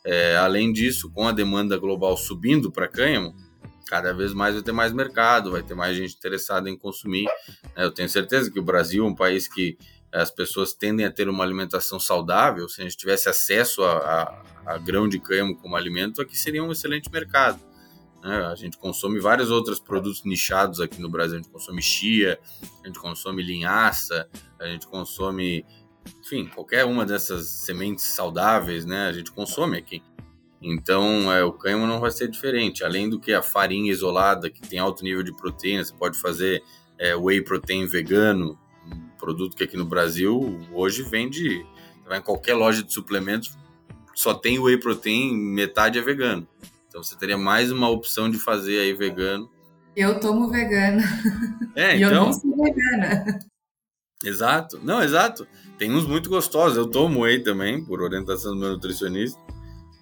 [0.06, 3.34] É, além disso, com a demanda global subindo para cânhamo,
[3.88, 7.26] cada vez mais vai ter mais mercado, vai ter mais gente interessada em consumir.
[7.76, 7.86] Né?
[7.86, 9.78] Eu tenho certeza que o Brasil é um país que
[10.14, 12.70] as pessoas tendem a ter uma alimentação saudável.
[12.70, 16.64] Se a gente tivesse acesso a, a, a grão de cânhamo como alimento, aqui seria
[16.64, 17.60] um excelente mercado.
[18.24, 18.46] Né?
[18.46, 21.36] A gente consome vários outros produtos nichados aqui no Brasil.
[21.36, 22.40] A gente consome chia,
[22.84, 25.66] a gente consome linhaça, a gente consome
[26.22, 30.02] enfim, qualquer uma dessas sementes saudáveis, né, a gente consome aqui.
[30.62, 32.84] Então, é, o cânhamo não vai ser diferente.
[32.84, 36.64] Além do que a farinha isolada, que tem alto nível de proteína, você pode fazer
[36.98, 38.58] é, whey protein vegano,
[39.24, 41.66] produto que aqui no Brasil hoje vende,
[42.06, 43.58] vai em qualquer loja de suplementos,
[44.14, 46.46] só tem whey protein, metade é vegano.
[46.90, 49.50] Então, você teria mais uma opção de fazer aí vegano.
[49.96, 51.02] Eu tomo vegana.
[51.74, 51.98] É, então...
[51.98, 53.40] E eu não então sou vegana.
[54.26, 54.80] Exato.
[54.84, 55.48] Não, exato.
[55.78, 56.78] Tem uns muito gostosos.
[56.78, 59.40] Eu tomo whey também, por orientação do meu nutricionista,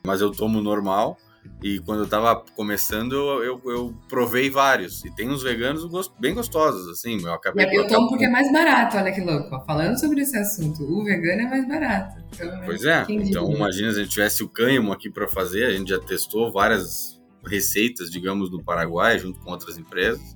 [0.03, 1.15] mas eu tomo normal.
[1.63, 5.05] E quando eu estava começando, eu, eu, provei vários.
[5.05, 5.85] E tem uns veganos
[6.19, 7.23] bem gostosos, assim.
[7.23, 9.63] Eu acabei Eu tomo porque é mais barato, olha que louco.
[9.65, 12.19] Falando sobre esse assunto, o vegano é mais barato.
[12.33, 13.05] Então, pois é.
[13.09, 15.65] Então, imagina se a gente tivesse o cânhamo aqui para fazer.
[15.65, 20.35] A gente já testou várias receitas, digamos, no Paraguai, junto com outras empresas.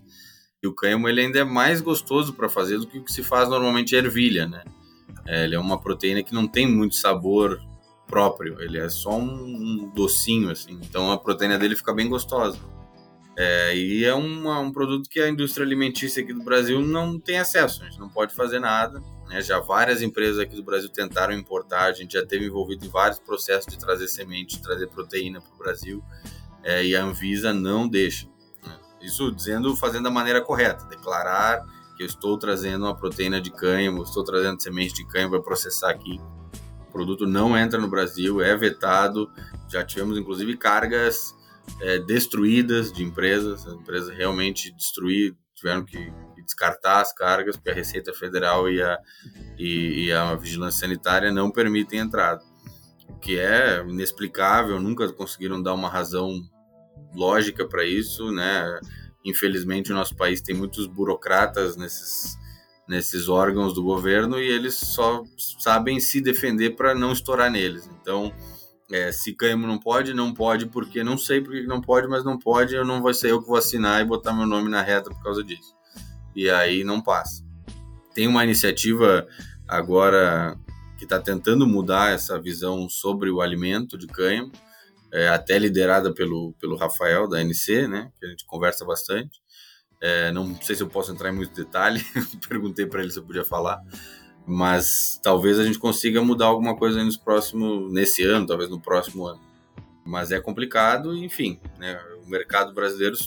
[0.61, 3.23] E o cânhamo ele ainda é mais gostoso para fazer do que o que se
[3.23, 4.63] faz normalmente ervilha, né?
[5.27, 7.59] É, ele é uma proteína que não tem muito sabor
[8.15, 10.79] próprio, ele é só um, docinho, assim.
[10.81, 12.57] Então a proteína dele fica bem gostosa.
[13.37, 17.39] É, e é uma, um produto que a indústria alimentícia aqui do Brasil não tem
[17.39, 19.03] acesso, a gente não pode fazer nada.
[19.27, 19.41] Né?
[19.41, 23.19] Já várias empresas aqui do Brasil tentaram importar, a gente já teve envolvido em vários
[23.19, 26.01] processos de trazer semente, de trazer proteína para o Brasil,
[26.63, 28.27] é, e a Anvisa não deixa.
[28.65, 28.79] Né?
[29.01, 31.65] Isso dizendo, fazendo da maneira correta, declarar
[31.97, 35.89] que eu estou trazendo uma proteína de cânhamo, estou trazendo semente de cânhamo para processar
[35.89, 36.17] aqui
[36.95, 39.29] produto não entra no Brasil, é vetado.
[39.67, 41.35] Já tivemos, inclusive, cargas
[41.81, 43.67] é, destruídas de empresas.
[43.67, 46.13] As empresas realmente destruíram, tiveram que
[46.45, 48.97] descartar as cargas, porque a Receita Federal e a,
[49.57, 52.41] e, e a Vigilância Sanitária não permitem entrada.
[53.09, 56.39] O que é inexplicável, nunca conseguiram dar uma razão
[57.13, 58.79] lógica para isso, né?
[59.25, 62.37] Infelizmente, o nosso país tem muitos burocratas nesses
[62.87, 65.23] nesses órgãos do governo e eles só
[65.59, 67.89] sabem se defender para não estourar neles.
[68.01, 68.31] Então,
[68.91, 72.37] é, se Caimo não pode, não pode porque não sei porque não pode, mas não
[72.37, 75.09] pode, eu não vou ser eu que vou assinar e botar meu nome na reta
[75.09, 75.73] por causa disso.
[76.35, 77.43] E aí não passa.
[78.13, 79.27] Tem uma iniciativa
[79.67, 80.57] agora
[80.97, 84.51] que está tentando mudar essa visão sobre o alimento de cânhamo,
[85.11, 89.41] é, até liderada pelo, pelo Rafael da NC, né, que a gente conversa bastante.
[90.01, 92.03] É, não sei se eu posso entrar em muito detalhe,
[92.47, 93.81] perguntei para ele se eu podia falar,
[94.45, 99.25] mas talvez a gente consiga mudar alguma coisa nos próximos, nesse ano, talvez no próximo
[99.25, 99.41] ano.
[100.05, 103.17] Mas é complicado, enfim, né, o mercado brasileiro,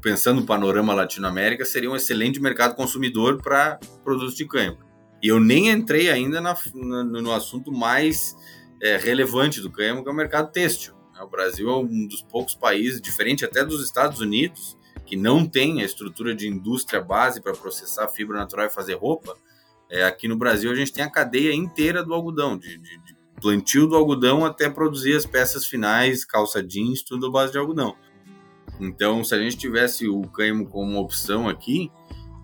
[0.00, 4.78] pensando no panorama Latino-América, seria um excelente mercado consumidor para produtos de cânhamo.
[5.22, 8.36] E eu nem entrei ainda na, no assunto mais
[8.80, 10.94] é, relevante do cânhamo, que é o mercado têxtil.
[11.20, 14.76] O Brasil é um dos poucos países, diferente até dos Estados Unidos,
[15.12, 19.36] que não tem a estrutura de indústria base para processar fibra natural e fazer roupa,
[19.90, 23.16] é, aqui no Brasil a gente tem a cadeia inteira do algodão, de, de, de
[23.38, 27.94] plantio do algodão até produzir as peças finais, calça jeans, tudo à base de algodão.
[28.80, 31.92] Então, se a gente tivesse o cânhamo como opção aqui,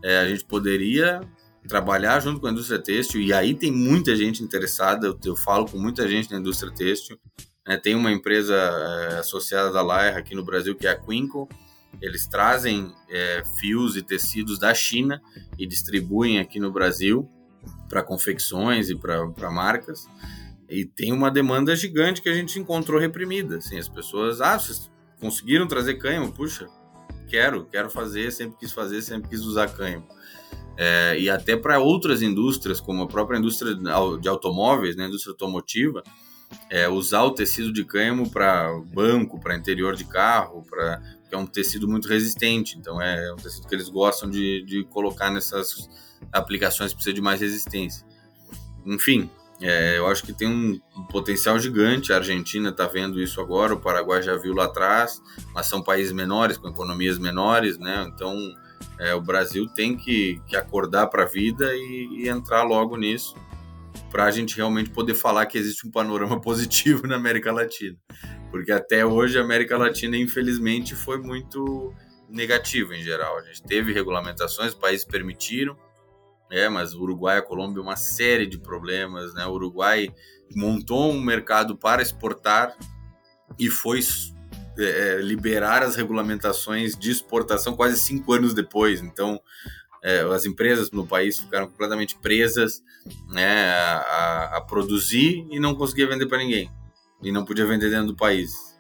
[0.04, 1.22] é, a gente poderia
[1.66, 5.64] trabalhar junto com a indústria têxtil, e aí tem muita gente interessada, eu, eu falo
[5.64, 7.18] com muita gente na indústria têxtil.
[7.66, 11.48] Né, tem uma empresa é, associada da Laia aqui no Brasil, que é a Quinco,
[12.00, 15.20] eles trazem é, fios e tecidos da China
[15.58, 17.28] e distribuem aqui no Brasil
[17.88, 20.06] para confecções e para marcas.
[20.68, 23.56] E tem uma demanda gigante que a gente encontrou reprimida.
[23.56, 26.30] Assim, as pessoas, ah, vocês conseguiram trazer cânhamo?
[26.30, 26.68] Puxa,
[27.26, 30.06] quero, quero fazer, sempre quis fazer, sempre quis usar cânhamo.
[30.76, 36.04] É, e até para outras indústrias, como a própria indústria de automóveis, né, indústria automotiva,
[36.70, 41.38] é, usar o tecido de cânhamo para banco, para interior de carro, para que é
[41.38, 42.78] um tecido muito resistente.
[42.78, 45.88] Então é um tecido que eles gostam de, de colocar nessas
[46.32, 48.06] aplicações que precisa de mais resistência.
[48.84, 52.12] Enfim, é, eu acho que tem um, potencial gigante.
[52.12, 55.20] A Argentina está vendo isso agora, o Paraguai já viu lá atrás,
[55.54, 58.08] mas são países menores, com economias menores, né?
[58.14, 58.34] Então
[58.98, 63.34] é, o Brasil tem que, que acordar para a vida e, e entrar logo nisso
[64.10, 67.96] para a gente realmente poder falar que existe um panorama positivo na América Latina.
[68.50, 71.94] Porque até hoje a América Latina, infelizmente, foi muito
[72.28, 73.38] negativa em geral.
[73.38, 75.76] A gente teve regulamentações, países permitiram,
[76.50, 79.44] é, mas o Uruguai a Colômbia uma série de problemas, né?
[79.46, 80.08] O Uruguai
[80.54, 82.74] montou um mercado para exportar
[83.58, 84.00] e foi
[84.78, 89.00] é, liberar as regulamentações de exportação quase cinco anos depois.
[89.02, 89.40] Então,
[90.02, 92.82] é, as empresas no país ficaram completamente presas
[93.28, 96.70] né, a, a produzir e não conseguia vender para ninguém.
[97.22, 98.76] E não podia vender dentro do país.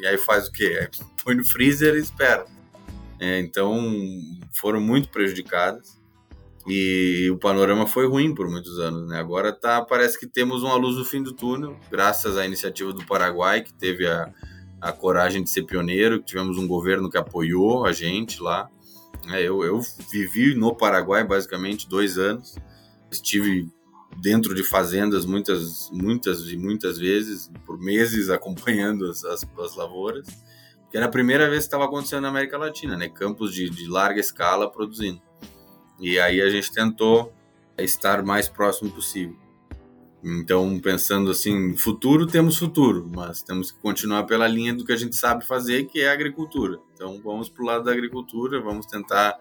[0.00, 0.88] E aí faz o quê?
[1.22, 2.46] Põe no freezer e espera.
[3.20, 3.78] É, então
[4.52, 5.98] foram muito prejudicadas
[6.66, 9.08] e o panorama foi ruim por muitos anos.
[9.08, 9.18] Né?
[9.18, 13.04] Agora tá, parece que temos uma luz no fim do túnel, graças à iniciativa do
[13.04, 14.32] Paraguai, que teve a,
[14.80, 18.68] a coragem de ser pioneiro, tivemos um governo que apoiou a gente lá.
[19.30, 19.80] É, eu, eu
[20.10, 22.56] vivi no Paraguai basicamente dois anos.
[23.10, 23.68] Estive
[24.16, 30.26] dentro de fazendas muitas, muitas e muitas vezes, por meses acompanhando as, as, as lavouras,
[30.90, 33.08] que era a primeira vez que estava acontecendo na América Latina, né?
[33.08, 35.20] Campos de, de larga escala produzindo.
[36.00, 37.32] E aí a gente tentou
[37.78, 39.36] estar mais próximo possível.
[40.22, 44.96] Então, pensando assim, futuro, temos futuro, mas temos que continuar pela linha do que a
[44.96, 46.78] gente sabe fazer, que é a agricultura.
[46.94, 49.38] Então, vamos para o lado da agricultura, vamos tentar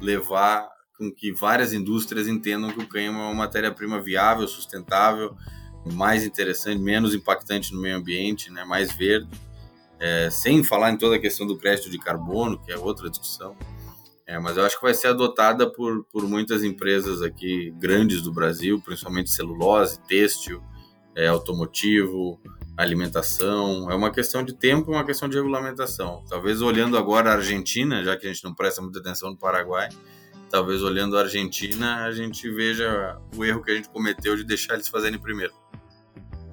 [0.00, 5.36] levar com que várias indústrias entendam que o cânhamo é uma matéria-prima viável, sustentável,
[5.92, 9.28] mais interessante, menos impactante no meio ambiente, né, mais verde,
[9.98, 13.56] é, sem falar em toda a questão do crédito de carbono, que é outra discussão.
[14.26, 18.32] É, mas eu acho que vai ser adotada por, por muitas empresas aqui grandes do
[18.32, 20.62] Brasil, principalmente celulose, têxtil,
[21.14, 22.40] é, automotivo,
[22.76, 23.90] alimentação.
[23.90, 26.24] É uma questão de tempo, uma questão de regulamentação.
[26.28, 29.90] Talvez olhando agora a Argentina, já que a gente não presta muita atenção no Paraguai,
[30.54, 34.74] talvez olhando a Argentina a gente veja o erro que a gente cometeu de deixar
[34.74, 35.52] eles fazerem primeiro.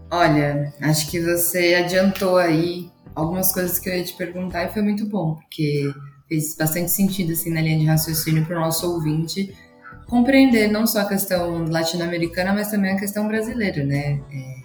[0.10, 4.82] Olha, acho que você adiantou aí algumas coisas que eu ia te perguntar e foi
[4.82, 5.94] muito bom, porque
[6.28, 9.56] fez bastante sentido assim na linha de raciocínio para o nosso ouvinte
[10.08, 14.20] compreender não só a questão latino-americana, mas também a questão brasileira, né?
[14.32, 14.62] É,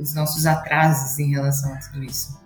[0.00, 2.40] os nossos atrasos em relação a tudo isso.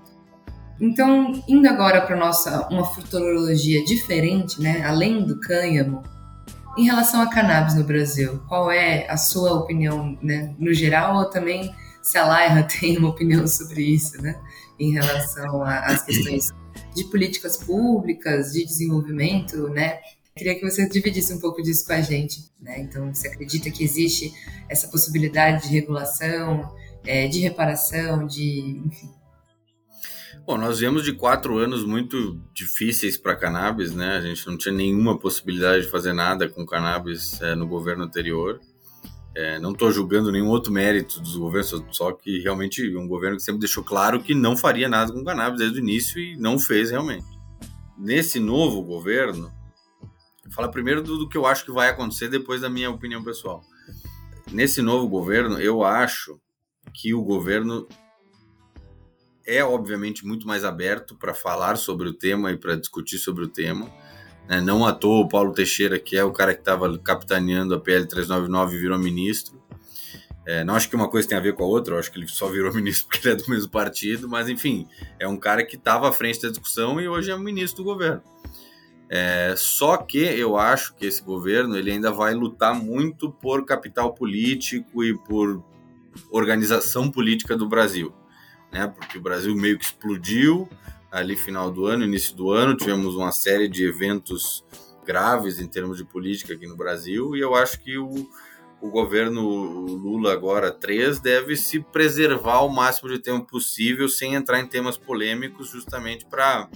[0.80, 4.84] Então, indo agora para nossa uma futurologia diferente, né?
[4.84, 6.02] Além do cânhamo,
[6.76, 10.54] em relação a cannabis no Brasil, qual é a sua opinião, né?
[10.58, 14.38] No geral, ou também se a Laira tem uma opinião sobre isso, né?
[14.78, 16.52] Em relação às questões
[16.94, 19.98] de políticas públicas, de desenvolvimento, né?
[20.36, 22.50] Queria que você dividisse um pouco disso com a gente.
[22.60, 22.80] Né?
[22.80, 24.34] Então, você acredita que existe
[24.68, 28.82] essa possibilidade de regulação, é, de reparação, de.
[28.84, 29.15] Enfim.
[30.46, 34.16] Bom, nós viemos de quatro anos muito difíceis para cannabis, né?
[34.16, 38.60] A gente não tinha nenhuma possibilidade de fazer nada com cannabis é, no governo anterior.
[39.34, 43.42] É, não estou julgando nenhum outro mérito dos governos, só que realmente um governo que
[43.42, 46.92] sempre deixou claro que não faria nada com cannabis desde o início e não fez
[46.92, 47.26] realmente.
[47.98, 49.52] Nesse novo governo,
[50.44, 53.24] vou falar primeiro do, do que eu acho que vai acontecer, depois da minha opinião
[53.24, 53.64] pessoal.
[54.52, 56.40] Nesse novo governo, eu acho
[56.94, 57.88] que o governo
[59.46, 63.48] é obviamente muito mais aberto para falar sobre o tema e para discutir sobre o
[63.48, 63.90] tema
[64.48, 64.60] né?
[64.60, 68.06] Não à toa o Paulo Teixeira, que é o cara que estava capitaneando a PL
[68.06, 69.60] 399, virou ministro.
[70.46, 72.28] É, não acho que uma coisa tem a ver com a outra, acho que ele
[72.28, 74.86] só virou ministro porque ele é do mesmo partido, mas enfim,
[75.18, 78.22] é um cara que estava à frente da discussão e hoje é ministro do governo.
[79.08, 84.14] É, só que eu acho que esse governo ele ainda vai lutar muito por capital
[84.14, 85.62] político e por
[86.30, 88.12] organização política do Brasil,
[88.72, 88.86] né?
[88.86, 90.68] Porque o Brasil meio que explodiu,
[91.10, 94.64] ali final do ano, início do ano, tivemos uma série de eventos
[95.06, 98.28] graves em termos de política aqui no Brasil e eu acho que o,
[98.80, 99.40] o governo
[99.86, 104.98] Lula agora 3 deve se preservar o máximo de tempo possível sem entrar em temas
[104.98, 106.68] polêmicos justamente para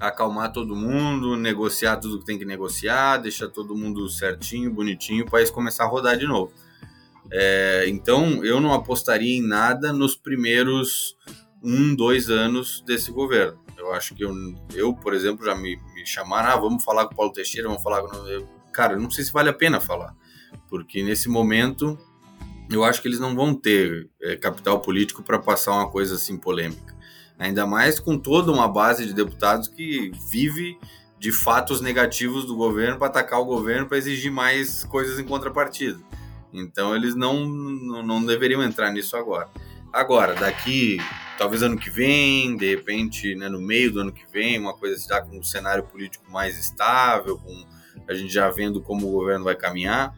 [0.00, 5.28] acalmar todo mundo, negociar tudo que tem que negociar, deixar todo mundo certinho, bonitinho, para
[5.28, 6.50] o país começar a rodar de novo.
[7.32, 11.16] É, então eu não apostaria em nada nos primeiros
[11.62, 13.58] um, dois anos desse governo.
[13.76, 14.34] Eu acho que eu,
[14.74, 17.82] eu por exemplo, já me, me chamaram, ah, vamos falar com o Paulo Teixeira, vamos
[17.82, 18.16] falar com...
[18.26, 20.14] Eu, cara, não sei se vale a pena falar,
[20.68, 21.98] porque nesse momento
[22.70, 26.36] eu acho que eles não vão ter é, capital político para passar uma coisa assim
[26.36, 26.96] polêmica.
[27.38, 30.78] Ainda mais com toda uma base de deputados que vive
[31.18, 35.98] de fatos negativos do governo para atacar o governo para exigir mais coisas em contrapartida.
[36.52, 39.48] Então eles não, não, não deveriam entrar nisso agora.
[39.92, 40.98] Agora, daqui
[41.36, 45.02] talvez ano que vem, de repente, né, no meio do ano que vem, uma coisa
[45.08, 47.64] já com um cenário político mais estável, com
[48.06, 50.14] a gente já vendo como o governo vai caminhar,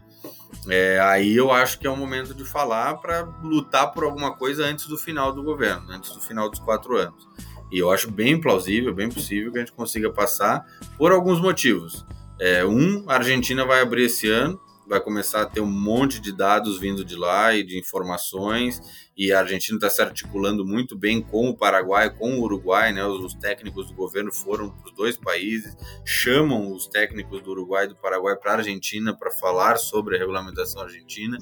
[0.69, 4.65] é, aí eu acho que é o momento de falar para lutar por alguma coisa
[4.65, 7.27] antes do final do governo, antes do final dos quatro anos.
[7.71, 10.65] E eu acho bem plausível, bem possível que a gente consiga passar
[10.97, 12.05] por alguns motivos.
[12.39, 14.59] É, um, a Argentina vai abrir esse ano,
[14.93, 18.79] vai começar a ter um monte de dados vindo de lá e de informações,
[19.17, 23.03] e a Argentina está se articulando muito bem com o Paraguai, com o Uruguai, né?
[23.03, 25.75] Os, os técnicos do governo foram para os dois países,
[26.05, 30.19] chamam os técnicos do Uruguai e do Paraguai para a Argentina para falar sobre a
[30.19, 31.37] regulamentação argentina.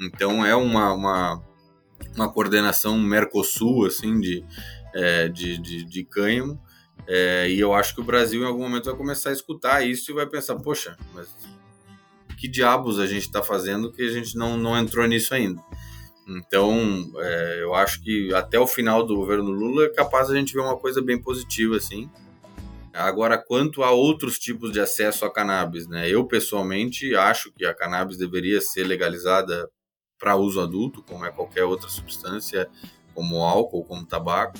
[0.00, 1.42] Então é uma, uma,
[2.16, 4.44] uma coordenação Mercosul, assim, de,
[4.92, 6.08] é, de, de, de
[7.06, 10.10] é, e eu acho que o Brasil em algum momento vai começar a escutar isso
[10.10, 11.28] e vai pensar, poxa, mas
[12.38, 15.62] que diabos a gente está fazendo que a gente não, não entrou nisso ainda.
[16.26, 20.52] Então, é, eu acho que até o final do governo Lula é capaz a gente
[20.52, 22.08] ver uma coisa bem positiva, assim.
[22.92, 26.08] Agora, quanto a outros tipos de acesso a cannabis, né?
[26.08, 29.68] Eu, pessoalmente, acho que a cannabis deveria ser legalizada
[30.18, 32.68] para uso adulto, como é qualquer outra substância,
[33.14, 34.58] como álcool, como tabaco.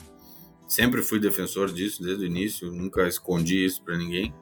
[0.66, 4.32] Sempre fui defensor disso desde o início, nunca escondi isso para ninguém.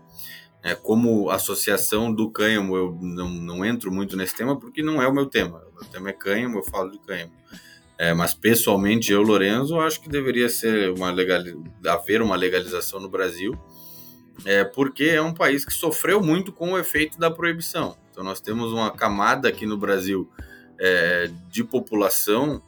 [0.67, 5.07] É, como associação do cânhamo, eu não, não entro muito nesse tema porque não é
[5.07, 5.63] o meu tema.
[5.71, 7.31] O meu tema é cânhamo, eu falo de cânhamo.
[7.97, 11.41] É, mas pessoalmente, eu, Lorenzo, acho que deveria ser uma legal,
[11.87, 13.57] haver uma legalização no Brasil,
[14.45, 17.97] é, porque é um país que sofreu muito com o efeito da proibição.
[18.11, 20.29] Então, nós temos uma camada aqui no Brasil
[20.81, 22.61] é, de população,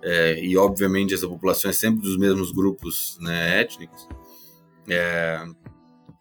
[0.00, 4.08] é, e obviamente essa população é sempre dos mesmos grupos né, étnicos,
[4.88, 5.44] é,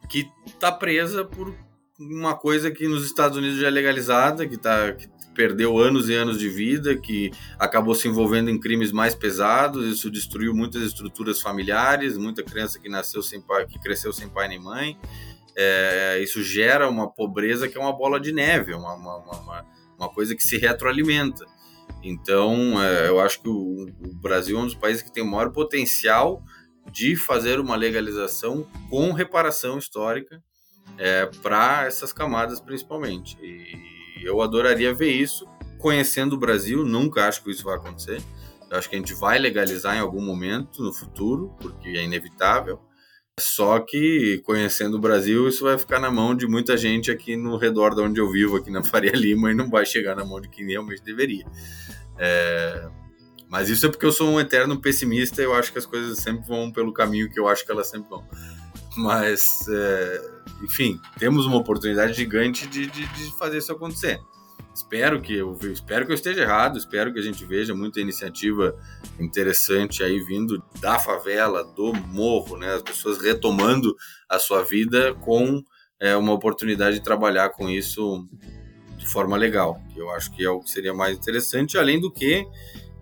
[0.09, 0.29] que
[0.61, 1.55] está presa por
[1.99, 6.13] uma coisa que nos Estados Unidos já é legalizada, que, tá, que perdeu anos e
[6.13, 11.41] anos de vida, que acabou se envolvendo em crimes mais pesados, isso destruiu muitas estruturas
[11.41, 14.99] familiares, muita criança que nasceu sem pai, que cresceu sem pai nem mãe.
[15.57, 19.65] É, isso gera uma pobreza que é uma bola de neve, uma, uma, uma,
[19.97, 21.43] uma coisa que se retroalimenta.
[22.03, 25.27] Então, é, eu acho que o, o, Brasil é um dos países que tem o
[25.27, 26.43] maior potencial
[26.91, 30.41] de fazer uma legalização com reparação histórica
[30.97, 33.37] é, para essas camadas, principalmente.
[33.41, 33.91] E,
[34.23, 35.47] eu adoraria ver isso.
[35.79, 38.21] Conhecendo o Brasil, nunca acho que isso vai acontecer.
[38.69, 42.79] Eu acho que a gente vai legalizar em algum momento no futuro, porque é inevitável.
[43.39, 47.57] Só que, conhecendo o Brasil, isso vai ficar na mão de muita gente aqui no
[47.57, 50.39] redor de onde eu vivo, aqui na Faria Lima, e não vai chegar na mão
[50.39, 51.45] de quem realmente deveria.
[52.17, 52.87] É...
[53.49, 56.47] Mas isso é porque eu sou um eterno pessimista, eu acho que as coisas sempre
[56.47, 58.23] vão pelo caminho que eu acho que elas sempre vão.
[58.95, 60.30] Mas, é,
[60.63, 64.19] enfim, temos uma oportunidade gigante de, de, de, fazer isso acontecer.
[64.73, 68.75] Espero que eu espero que eu esteja errado, espero que a gente veja muita iniciativa
[69.19, 72.73] interessante aí vindo da favela, do morro, né?
[72.73, 73.95] As pessoas retomando
[74.29, 75.61] a sua vida com
[75.99, 78.25] é, uma oportunidade de trabalhar com isso
[78.97, 79.81] de forma legal.
[79.95, 82.45] Eu acho que é o que seria mais interessante, além do que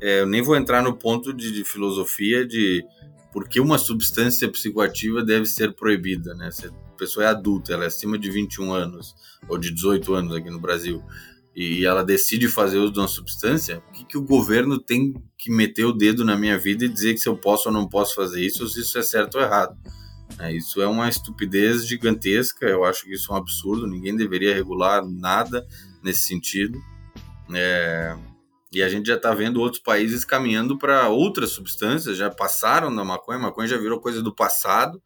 [0.02, 2.84] é, eu nem vou entrar no ponto de, de filosofia de
[3.32, 6.48] porque uma substância psicoativa deve ser proibida, né?
[6.48, 9.16] A pessoa é adulta, ela é acima de 21 anos
[9.48, 11.04] ou de 18 anos aqui no Brasil
[11.56, 15.52] e ela decide fazer uso de uma substância, o que, que o governo tem que
[15.52, 18.16] meter o dedo na minha vida e dizer que se eu posso ou não posso
[18.16, 19.78] fazer isso, ou se isso é certo ou errado?
[20.40, 24.54] É, isso é uma estupidez gigantesca, eu acho que isso é um absurdo, ninguém deveria
[24.54, 25.68] regular nada
[26.02, 26.80] nesse sentido.
[27.54, 28.16] É,
[28.72, 33.04] e a gente já está vendo outros países caminhando para outras substâncias, já passaram da
[33.04, 35.02] maconha, a maconha já virou coisa do passado,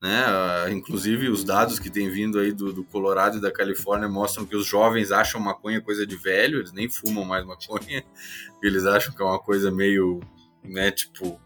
[0.00, 0.24] né?
[0.26, 4.46] Uh, inclusive os dados que têm vindo aí do, do, Colorado e da Califórnia mostram
[4.46, 8.04] que os jovens acham maconha coisa de velho, eles nem fumam mais maconha,
[8.62, 10.20] eles acham que é uma coisa meio,
[10.62, 11.40] né, tipo,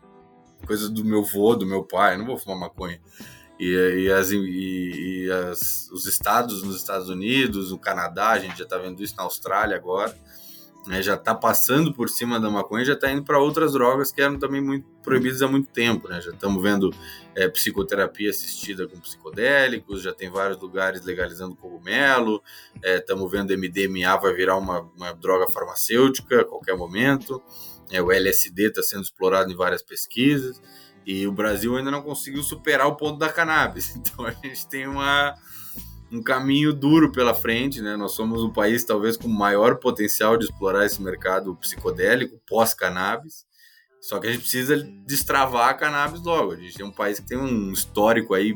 [0.66, 3.00] coisa do meu vô, do meu pai, não vou fumar maconha.
[3.58, 8.58] E, e, as, e, e as, os estados nos Estados Unidos, no Canadá, a gente
[8.58, 10.16] já está vendo isso na Austrália agora,
[10.86, 14.20] né, já está passando por cima da maconha, já está indo para outras drogas que
[14.20, 16.08] eram também muito proibidas há muito tempo.
[16.08, 16.20] Né?
[16.20, 16.90] Já estamos vendo
[17.34, 22.42] é, psicoterapia assistida com psicodélicos, já tem vários lugares legalizando cogumelo,
[22.82, 27.42] estamos é, vendo MDMA vai virar uma, uma droga farmacêutica a qualquer momento,
[27.90, 30.60] é, o LSD está sendo explorado em várias pesquisas,
[31.04, 33.94] e o Brasil ainda não conseguiu superar o ponto da cannabis.
[34.02, 35.34] Então a gente tem uma
[36.12, 37.96] um caminho duro pela frente, né?
[37.96, 43.46] Nós somos o país talvez com maior potencial de explorar esse mercado psicodélico pós-cannabis.
[43.98, 46.52] Só que a gente precisa destravar a cannabis logo.
[46.52, 48.54] A gente tem um país que tem um histórico aí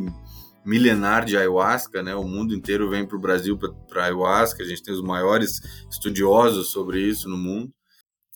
[0.66, 2.14] milenar de ayahuasca, né?
[2.14, 4.62] O mundo inteiro vem para o Brasil para ayahuasca.
[4.62, 7.72] A gente tem os maiores estudiosos sobre isso no mundo.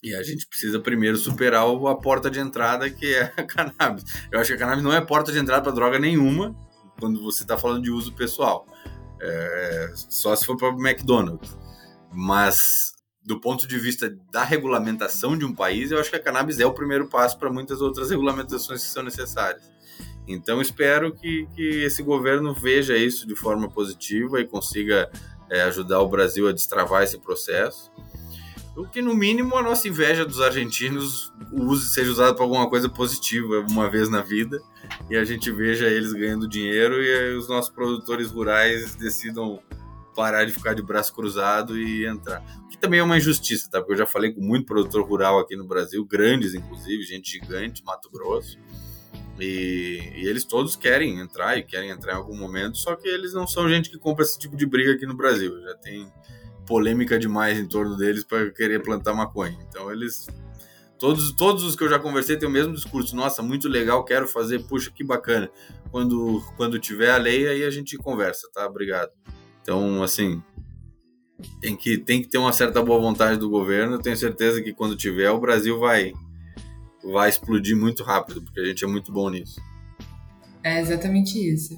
[0.02, 4.04] E a gente precisa primeiro superar a porta de entrada que é a cannabis.
[4.32, 6.56] Eu acho que a cannabis não é porta de entrada para droga nenhuma
[6.98, 8.66] quando você está falando de uso pessoal.
[9.20, 11.56] É, só se for para o McDonald's.
[12.12, 16.58] Mas do ponto de vista da regulamentação de um país, eu acho que a cannabis
[16.58, 19.62] é o primeiro passo para muitas outras regulamentações que são necessárias.
[20.26, 25.10] Então espero que, que esse governo veja isso de forma positiva e consiga
[25.50, 27.90] é, ajudar o Brasil a destravar esse processo.
[28.76, 32.88] O que no mínimo a nossa inveja dos argentinos use, seja usada para alguma coisa
[32.88, 34.62] positiva uma vez na vida
[35.10, 39.60] e a gente veja eles ganhando dinheiro e os nossos produtores rurais decidam
[40.14, 42.42] parar de ficar de braço cruzado e entrar.
[42.64, 43.80] O que também é uma injustiça, tá?
[43.80, 47.84] Porque eu já falei com muito produtor rural aqui no Brasil, grandes inclusive, gente gigante,
[47.84, 48.58] Mato Grosso.
[49.38, 53.32] E, e, eles todos querem entrar e querem entrar em algum momento, só que eles
[53.32, 55.58] não são gente que compra esse tipo de briga aqui no Brasil.
[55.62, 56.12] Já tem
[56.66, 59.58] polêmica demais em torno deles para querer plantar maconha.
[59.68, 60.26] Então eles
[61.00, 63.16] Todos, todos os que eu já conversei têm o mesmo discurso.
[63.16, 65.50] Nossa, muito legal, quero fazer, puxa, que bacana.
[65.90, 68.66] Quando, quando tiver a lei, aí a gente conversa, tá?
[68.66, 69.10] Obrigado.
[69.62, 70.42] Então, assim,
[71.58, 73.94] tem que, tem que ter uma certa boa vontade do governo.
[73.94, 76.12] Eu tenho certeza que quando tiver, o Brasil vai,
[77.02, 79.58] vai explodir muito rápido, porque a gente é muito bom nisso.
[80.62, 81.74] É exatamente isso.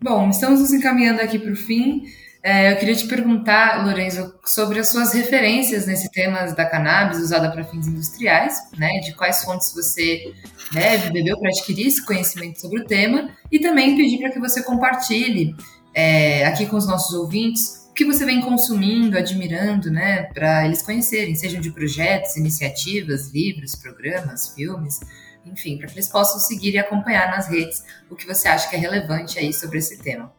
[0.00, 2.04] Bom, estamos nos encaminhando aqui para o fim.
[2.44, 7.48] É, eu queria te perguntar, Lorenzo, sobre as suas referências nesse tema da cannabis usada
[7.52, 8.88] para fins industriais, né?
[8.98, 10.34] De quais fontes você
[10.72, 14.60] deve, bebeu para adquirir esse conhecimento sobre o tema e também pedir para que você
[14.60, 15.54] compartilhe
[15.94, 20.22] é, aqui com os nossos ouvintes o que você vem consumindo, admirando, né?
[20.32, 24.98] Para eles conhecerem, sejam de projetos, iniciativas, livros, programas, filmes,
[25.44, 28.76] enfim, para que eles possam seguir e acompanhar nas redes o que você acha que
[28.76, 30.32] é relevante aí sobre esse tema.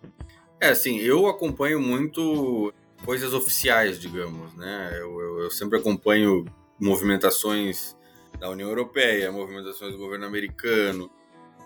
[0.64, 4.92] É, assim, eu acompanho muito coisas oficiais, digamos, né?
[4.94, 6.46] Eu, eu, eu sempre acompanho
[6.80, 7.98] movimentações
[8.40, 11.12] da União Europeia, movimentações do governo americano.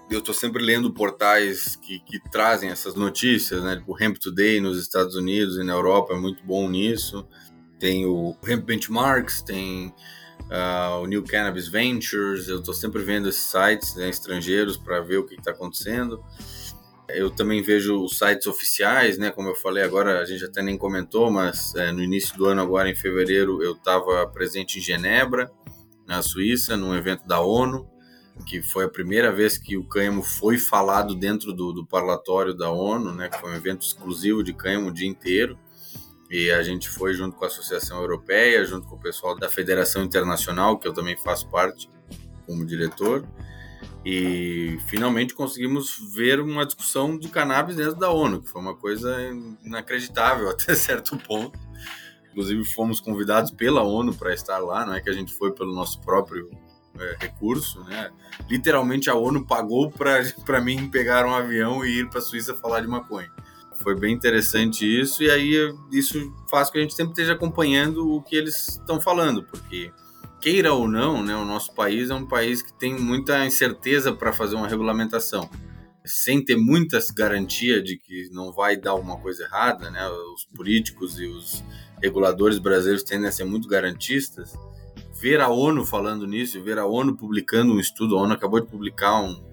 [0.10, 3.76] Eu estou sempre lendo portais que, que, trazem essas notícias, né?
[3.76, 7.24] Tipo, o Hemp Today nos Estados Unidos e na Europa é muito bom nisso.
[7.78, 9.94] Tem o Hemp Benchmarks, tem
[10.50, 12.48] uh, o New Cannabis Ventures.
[12.48, 16.20] Eu estou sempre vendo esses sites né, estrangeiros para ver o que está acontecendo.
[17.10, 19.32] Eu também vejo os sites oficiais, né?
[19.32, 22.62] Como eu falei agora, a gente até nem comentou, mas é, no início do ano,
[22.62, 25.50] agora em fevereiro, eu estava presente em Genebra,
[26.06, 27.90] na Suíça, num evento da ONU,
[28.46, 32.70] que foi a primeira vez que o cânhamo foi falado dentro do, do parlatório da
[32.70, 33.30] ONU, né?
[33.30, 35.58] Que foi um evento exclusivo de cânhamo o dia inteiro.
[36.30, 40.04] E a gente foi junto com a Associação Europeia, junto com o pessoal da Federação
[40.04, 41.90] Internacional, que eu também faço parte
[42.46, 43.26] como diretor
[44.10, 49.14] e finalmente conseguimos ver uma discussão do cannabis dentro da ONU, que foi uma coisa
[49.62, 51.60] inacreditável até certo ponto.
[52.32, 55.76] Inclusive fomos convidados pela ONU para estar lá, não é que a gente foi pelo
[55.76, 56.50] nosso próprio
[56.98, 58.10] é, recurso, né?
[58.50, 62.80] Literalmente a ONU pagou para mim pegar um avião e ir para a Suíça falar
[62.80, 63.30] de maconha.
[63.84, 65.54] Foi bem interessante isso e aí
[65.92, 69.92] isso faz com que a gente sempre esteja acompanhando o que eles estão falando, porque
[70.48, 74.32] queira ou não, né, o nosso país é um país que tem muita incerteza para
[74.32, 75.50] fazer uma regulamentação.
[76.06, 81.20] Sem ter muitas garantias de que não vai dar uma coisa errada, né, os políticos
[81.20, 81.62] e os
[82.02, 84.58] reguladores brasileiros tendem a ser muito garantistas.
[85.20, 88.68] Ver a ONU falando nisso, ver a ONU publicando um estudo, a ONU acabou de
[88.68, 89.44] publicar um,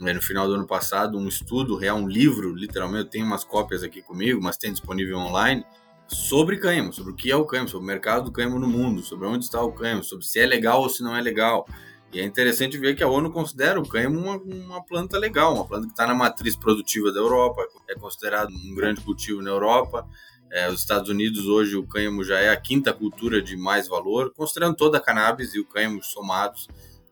[0.00, 3.44] né, no final do ano passado um estudo, real, um livro, literalmente, eu tenho umas
[3.44, 5.62] cópias aqui comigo, mas tem disponível online,
[6.08, 9.02] sobre cânhamo, sobre o que é o cânhamo, sobre o mercado do cânhamo no mundo,
[9.02, 11.66] sobre onde está o cânhamo, sobre se é legal ou se não é legal.
[12.10, 15.66] E é interessante ver que a ONU considera o cânhamo uma, uma planta legal, uma
[15.66, 20.08] planta que está na matriz produtiva da Europa, é considerado um grande cultivo na Europa.
[20.50, 24.32] É, os Estados Unidos hoje o cânhamo já é a quinta cultura de mais valor,
[24.34, 26.66] considerando toda a cannabis e o cânhamo somados,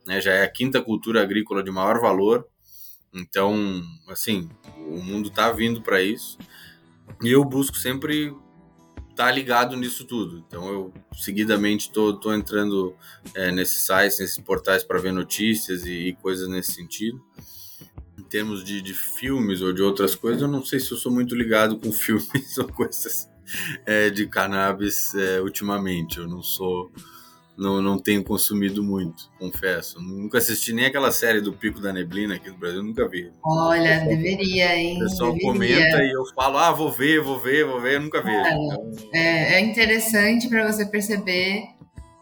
[0.06, 2.46] né, já é a quinta cultura agrícola de maior valor.
[3.12, 6.38] Então, assim, o mundo está vindo para isso.
[7.22, 8.34] E eu busco sempre
[9.16, 10.44] tá ligado nisso tudo.
[10.46, 12.94] Então eu seguidamente tô, tô entrando
[13.34, 17.20] é, nesses sites, nesses portais para ver notícias e, e, coisas nesse sentido.
[18.18, 21.10] Em termos de, de, filmes ou de outras coisas, eu não sei se eu sou
[21.10, 23.28] muito ligado com filmes ou coisas
[23.86, 26.18] é, de cannabis é, ultimamente.
[26.18, 26.92] Eu não sou
[27.56, 30.00] não, não tenho consumido muito, confesso.
[30.00, 33.30] Nunca assisti nem aquela série do Pico da Neblina aqui no Brasil, nunca vi.
[33.42, 34.96] Olha, deveria, hein?
[34.96, 35.52] O pessoal deveria.
[35.52, 38.38] comenta e eu falo, ah, vou ver, vou ver, vou ver, eu nunca vejo.
[38.38, 38.92] Então...
[39.14, 41.62] É, é, interessante para você perceber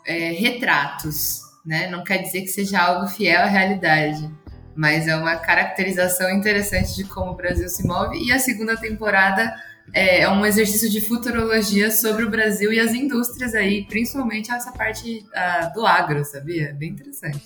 [0.06, 1.88] é, retratos, né?
[1.88, 4.30] Não quer dizer que seja algo fiel à realidade,
[4.76, 8.24] mas é uma caracterização interessante de como o Brasil se move.
[8.24, 9.52] E a segunda temporada
[9.92, 14.72] é, é, um exercício de futurologia sobre o Brasil e as indústrias aí, principalmente essa
[14.72, 16.74] parte uh, do agro, sabia?
[16.74, 17.44] Bem interessante.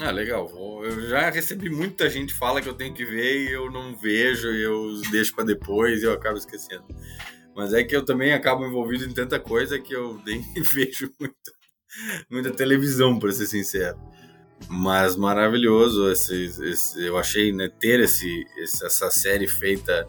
[0.00, 0.50] Ah, legal.
[0.84, 4.48] Eu já recebi muita gente fala que eu tenho que ver e eu não vejo,
[4.48, 6.84] eu deixo para depois e eu acabo esquecendo.
[7.54, 10.42] Mas é que eu também acabo envolvido em tanta coisa que eu nem
[10.72, 11.34] vejo muito,
[12.30, 13.98] muita televisão, para ser sincero.
[14.68, 20.06] Mas maravilhoso esse, esse eu achei né, ter esse, essa série feita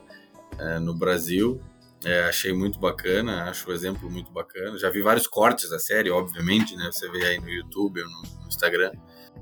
[0.57, 1.61] é, no Brasil.
[2.03, 4.77] É, achei muito bacana, acho o exemplo muito bacana.
[4.77, 6.89] Já vi vários cortes da série, obviamente, né?
[6.91, 8.91] Você vê aí no YouTube ou no, Instagram.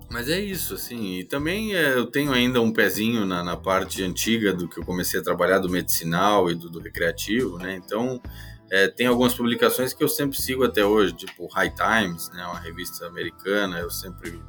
[0.10, 1.20] Mas é isso, assim.
[1.20, 4.86] E também é, eu tenho ainda um pezinho na, na, parte antiga do que eu
[4.86, 7.76] comecei a trabalhar, do medicinal e do, do recreativo, né?
[7.76, 8.22] Então,
[8.70, 12.46] é, tem algumas publicações que eu sempre sigo até hoje, tipo High Times, né?
[12.46, 14.40] Uma revista americana, eu sempre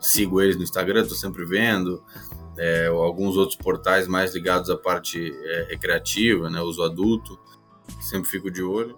[0.00, 2.02] sigo eles no Instagram, estou sempre vendo
[2.58, 7.38] é, alguns outros portais mais ligados à parte é, recreativa, né, uso adulto,
[8.00, 8.96] sempre fico de olho,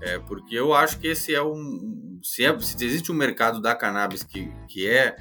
[0.00, 3.74] é, porque eu acho que esse é um, se, é, se existe um mercado da
[3.74, 5.16] cannabis que, que é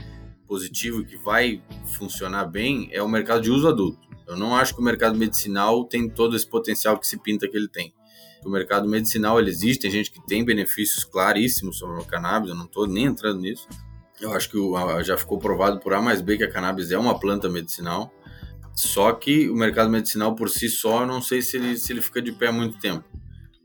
[0.47, 1.63] positivo, que vai
[1.97, 4.09] funcionar bem, é o mercado de uso adulto.
[4.27, 7.55] Eu não acho que o mercado medicinal tem todo esse potencial que se pinta que
[7.55, 7.93] ele tem.
[8.45, 12.55] O mercado medicinal ele existe, tem gente que tem benefícios claríssimos sobre o cannabis, eu
[12.55, 13.67] não estou nem entrando nisso,
[14.21, 14.57] eu acho que
[15.03, 18.13] já ficou provado por A mais B que a cannabis é uma planta medicinal.
[18.73, 22.01] Só que o mercado medicinal por si só, eu não sei se ele, se ele
[22.01, 23.03] fica de pé há muito tempo.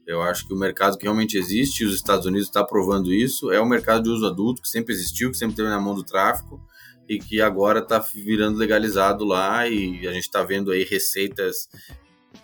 [0.07, 3.51] Eu acho que o mercado que realmente existe, e os Estados Unidos está provando isso,
[3.51, 6.05] é o mercado de uso adulto, que sempre existiu, que sempre teve na mão do
[6.05, 6.61] tráfico,
[7.09, 11.69] e que agora está virando legalizado lá, e a gente está vendo aí receitas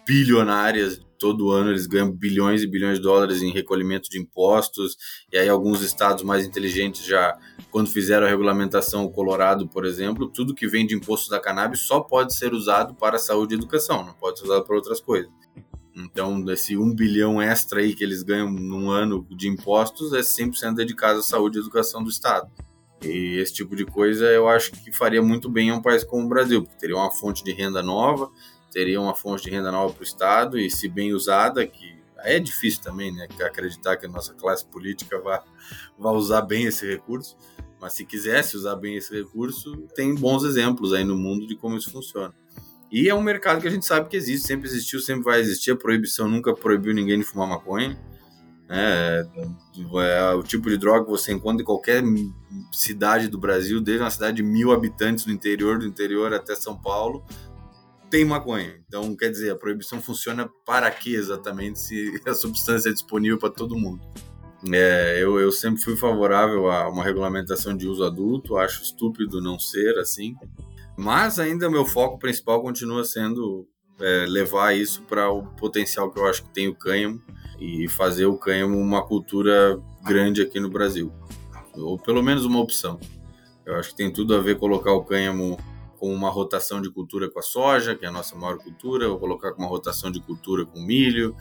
[0.06, 4.96] bilionárias todo ano eles ganham bilhões e bilhões de dólares em recolhimento de impostos,
[5.32, 7.38] e aí alguns estados mais inteligentes já,
[7.70, 11.82] quando fizeram a regulamentação, o Colorado, por exemplo, tudo que vem de imposto da cannabis
[11.82, 15.30] só pode ser usado para saúde e educação, não pode ser usado para outras coisas.
[15.94, 20.74] Então, desse um bilhão extra aí que eles ganham num ano de impostos, é 100%
[20.74, 22.50] dedicado à saúde e educação do Estado.
[23.00, 26.26] E esse tipo de coisa eu acho que faria muito bem a um país como
[26.26, 28.28] o Brasil, porque teria uma fonte de renda nova,
[28.72, 32.38] teria uma fonte de renda nova para o Estado e, se bem usada, que é
[32.38, 35.40] difícil também, né, acreditar que a nossa classe política vai,
[35.98, 37.36] vai usar bem esse recurso,
[37.80, 41.76] mas se quisesse usar bem esse recurso, tem bons exemplos aí no mundo de como
[41.76, 42.32] isso funciona.
[42.90, 45.70] E é um mercado que a gente sabe que existe, sempre existiu, sempre vai existir.
[45.70, 47.98] A proibição nunca proibiu ninguém de fumar maconha.
[48.68, 49.26] É,
[49.96, 52.02] é, o tipo de droga que você encontra em qualquer
[52.70, 56.76] cidade do Brasil, desde uma cidade de mil habitantes no interior do interior até São
[56.76, 57.24] Paulo,
[58.12, 58.78] tem maconha.
[58.86, 63.48] Então, quer dizer, a proibição funciona para quê exatamente se a substância é disponível para
[63.48, 64.02] todo mundo?
[64.70, 69.58] É, eu, eu sempre fui favorável a uma regulamentação de uso adulto, acho estúpido não
[69.58, 70.36] ser assim,
[70.94, 73.66] mas ainda meu foco principal continua sendo
[73.98, 77.20] é, levar isso para o potencial que eu acho que tem o cânhamo
[77.58, 81.10] e fazer o cânhamo uma cultura grande aqui no Brasil,
[81.74, 83.00] ou pelo menos uma opção.
[83.64, 85.58] Eu acho que tem tudo a ver colocar o cânhamo
[86.03, 89.20] com uma rotação de cultura com a soja, que é a nossa maior cultura, ou
[89.20, 91.32] colocar com uma rotação de cultura com milho,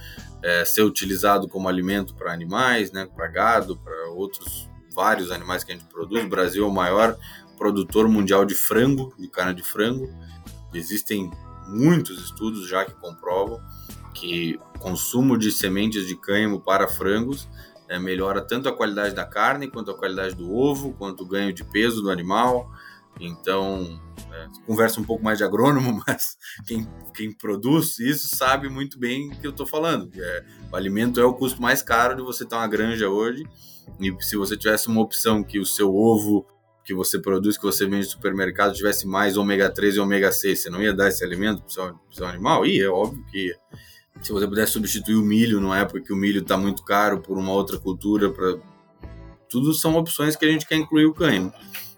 [0.43, 5.71] é, ser utilizado como alimento para animais, né, para gado, para outros vários animais que
[5.71, 6.23] a gente produz.
[6.23, 7.17] O Brasil é o maior
[7.57, 10.07] produtor mundial de frango, de carne de frango.
[10.75, 11.31] Existem
[11.67, 13.59] muitos estudos já que comprovam
[14.13, 17.49] que o consumo de sementes de cânhamo para frangos
[17.89, 21.51] é, melhora tanto a qualidade da carne, quanto a qualidade do ovo, quanto o ganho
[21.51, 22.69] de peso do animal.
[23.19, 23.99] Então,
[24.31, 29.31] é, conversa um pouco mais de agrônomo, mas quem, quem produz isso sabe muito bem
[29.31, 30.09] o que eu estou falando.
[30.15, 33.43] É, o alimento é o custo mais caro de você ter uma granja hoje.
[33.99, 36.45] E se você tivesse uma opção que o seu ovo
[36.83, 40.63] que você produz, que você vende no supermercado, tivesse mais ômega 3 e ômega 6,
[40.63, 42.65] você não ia dar esse alimento para o seu, seu, animal?
[42.65, 43.55] E é óbvio que ia.
[44.21, 47.37] Se você pudesse substituir o milho numa época que o milho está muito caro por
[47.37, 48.55] uma outra cultura, pra...
[49.49, 51.53] tudo são opções que a gente quer incluir o cânhamo.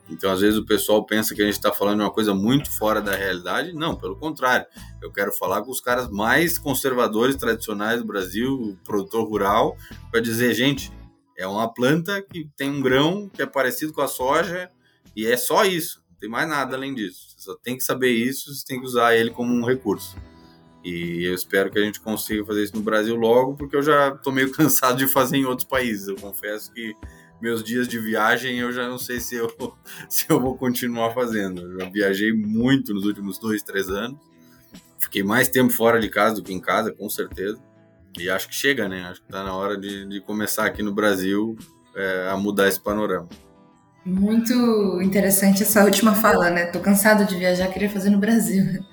[0.09, 3.01] Então, às vezes, o pessoal pensa que a gente está falando uma coisa muito fora
[3.01, 3.73] da realidade.
[3.73, 4.65] Não, pelo contrário.
[5.01, 9.77] Eu quero falar com os caras mais conservadores, tradicionais do Brasil, produtor rural,
[10.11, 10.91] para dizer, gente,
[11.37, 14.69] é uma planta que tem um grão que é parecido com a soja
[15.15, 16.03] e é só isso.
[16.11, 17.29] Não tem mais nada além disso.
[17.29, 20.15] Você só tem que saber isso, você tem que usar ele como um recurso.
[20.83, 24.09] E eu espero que a gente consiga fazer isso no Brasil logo, porque eu já
[24.09, 26.09] estou meio cansado de fazer em outros países.
[26.09, 26.93] Eu confesso que
[27.43, 29.53] meus dias de viagem eu já não sei se eu,
[30.07, 31.59] se eu vou continuar fazendo.
[31.59, 34.17] Eu já viajei muito nos últimos dois, três anos.
[34.97, 37.59] Fiquei mais tempo fora de casa do que em casa, com certeza.
[38.17, 39.03] E acho que chega, né?
[39.03, 41.57] Acho que está na hora de, de, começar aqui no Brasil
[41.93, 43.27] é, a mudar esse panorama.
[44.05, 46.67] Muito interessante essa última fala, né?
[46.67, 48.63] Tô cansado de viajar, queria fazer no Brasil.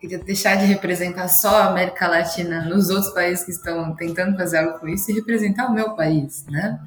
[0.00, 4.56] Queria deixar de representar só a América Latina nos outros países que estão tentando fazer
[4.56, 6.80] algo com isso e representar o meu país, né?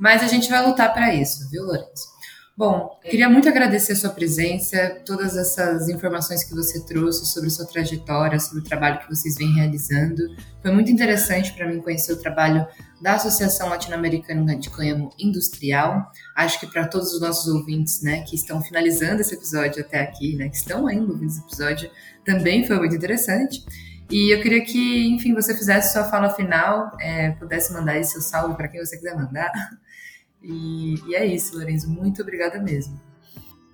[0.00, 2.08] Mas a gente vai lutar para isso, viu, Lourenço?
[2.56, 7.66] Bom, queria muito agradecer a sua presença, todas essas informações que você trouxe sobre sua
[7.66, 10.22] trajetória, sobre o trabalho que vocês vêm realizando.
[10.60, 12.66] Foi muito interessante para mim conhecer o trabalho
[13.00, 16.10] da Associação Latino-Americana de Cânhamo Industrial.
[16.36, 20.36] Acho que para todos os nossos ouvintes, né, que estão finalizando esse episódio até aqui,
[20.36, 21.90] né, que estão ainda ouvindo esse episódio,
[22.26, 23.64] também foi muito interessante.
[24.10, 28.20] E eu queria que, enfim, você fizesse sua fala final, é, pudesse mandar aí seu
[28.20, 29.50] salve para quem você quiser mandar.
[30.42, 31.88] E, e, é isso, Lorenzo.
[31.88, 33.00] Muito obrigada mesmo.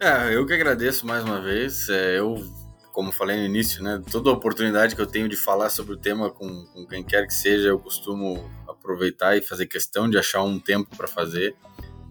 [0.01, 1.89] É, eu que agradeço mais uma vez.
[1.89, 2.45] É, eu,
[2.93, 6.31] como falei no início, né, toda oportunidade que eu tenho de falar sobre o tema
[6.31, 10.59] com, com quem quer que seja, eu costumo aproveitar e fazer questão de achar um
[10.59, 11.57] tempo para fazer,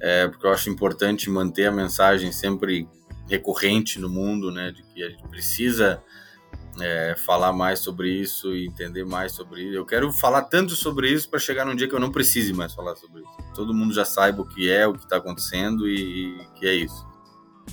[0.01, 2.87] é, porque eu acho importante manter a mensagem sempre
[3.27, 6.03] recorrente no mundo, né, de que a gente precisa
[6.81, 9.75] é, falar mais sobre isso e entender mais sobre isso.
[9.75, 12.73] Eu quero falar tanto sobre isso para chegar num dia que eu não precise mais
[12.73, 13.31] falar sobre isso.
[13.53, 16.73] Todo mundo já saiba o que é, o que está acontecendo e, e, que é
[16.73, 17.05] isso.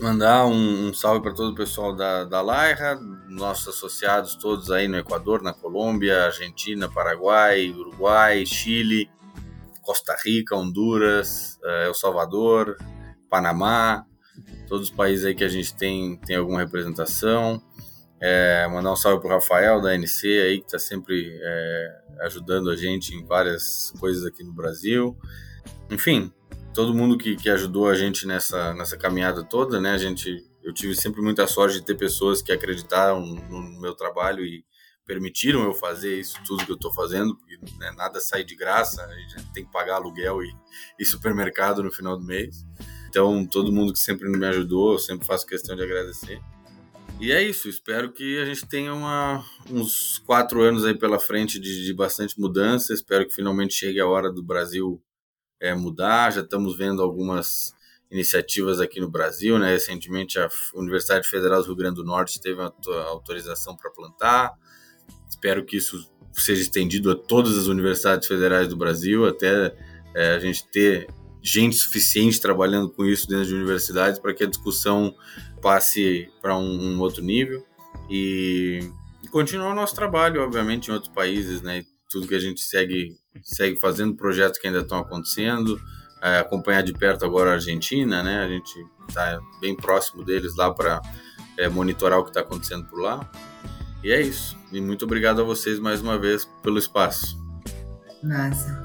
[0.01, 2.99] Mandar um, um salve para todo o pessoal da, da Laira,
[3.29, 9.11] nossos associados todos aí no Equador, na Colômbia, Argentina, Paraguai, Uruguai, Chile,
[9.83, 12.79] Costa Rica, Honduras, é, El Salvador,
[13.29, 14.07] Panamá,
[14.67, 17.63] todos os países aí que a gente tem, tem alguma representação
[18.25, 22.77] É, mandar um salve pro Rafael da NC aí, que está sempre é, ajudando a
[22.77, 25.18] gente em várias coisas aqui no Brasil.
[25.91, 26.33] Enfim,
[26.73, 29.91] todo mundo que, que ajudou a gente nessa, nessa caminhada toda, né?
[29.91, 34.45] A gente, eu tive sempre muita sorte de ter pessoas que acreditaram no meu trabalho
[34.45, 34.64] e
[35.05, 39.05] permitiram eu fazer isso tudo que eu estou fazendo, porque né, nada sai de graça,
[39.05, 40.55] a gente tem que pagar aluguel e,
[40.99, 42.64] e supermercado no final do mês.
[43.09, 46.41] Então, todo mundo que sempre me ajudou, eu sempre faço questão de agradecer.
[47.23, 51.61] E é isso, espero que a gente tenha uma, uns quatro anos aí pela frente
[51.61, 52.93] de, de, bastante mudança.
[52.93, 55.01] Espero que finalmente chegue a hora do Brasil
[55.61, 56.33] é, mudar.
[56.33, 57.73] Já estamos vendo algumas
[58.11, 59.70] iniciativas aqui no Brasil, né?
[59.70, 62.73] Recentemente a Universidade Federal do Rio Grande do Norte teve a
[63.07, 64.53] autorização para plantar.
[65.31, 69.73] Espero que isso seja estendido a todas as universidades federais do Brasil, até
[70.12, 71.07] é, a gente ter
[71.43, 75.14] gente suficiente trabalhando com isso dentro de universidades para que a discussão
[75.61, 77.66] passe para um, um, outro nível
[78.09, 78.80] e,
[79.22, 81.84] e continuar o nosso trabalho, obviamente, em outros países, né?
[82.09, 85.80] Tudo que a gente segue, segue fazendo, projetos que ainda estão acontecendo,
[86.22, 88.45] é, acompanhar de perto agora a Argentina, né?
[88.45, 88.72] A gente
[89.09, 91.01] está bem próximo deles lá para
[91.59, 93.28] é, monitorar o que está acontecendo por lá.
[94.05, 94.59] E é isso.
[94.70, 97.40] E muito obrigado a vocês mais uma vez pelo espaço.
[98.22, 98.82] Massa.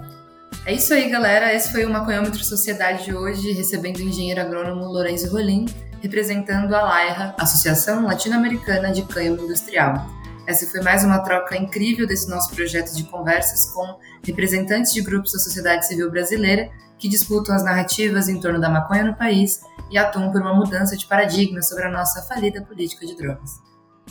[0.68, 1.54] É isso aí, galera.
[1.54, 5.66] Esse foi o Maconhômetro Sociedade de hoje, recebendo o engenheiro agrônomo Lourenço Rolim
[6.02, 10.06] representando a LAIRA, Associação Latino-Americana de Cânhamo Industrial.
[10.46, 15.32] Essa foi mais uma troca incrível desse nosso projeto de conversas com representantes de grupos
[15.32, 19.98] da sociedade civil brasileira que disputam as narrativas em torno da maconha no país e
[19.98, 23.52] atuam por uma mudança de paradigma sobre a nossa falida política de drogas.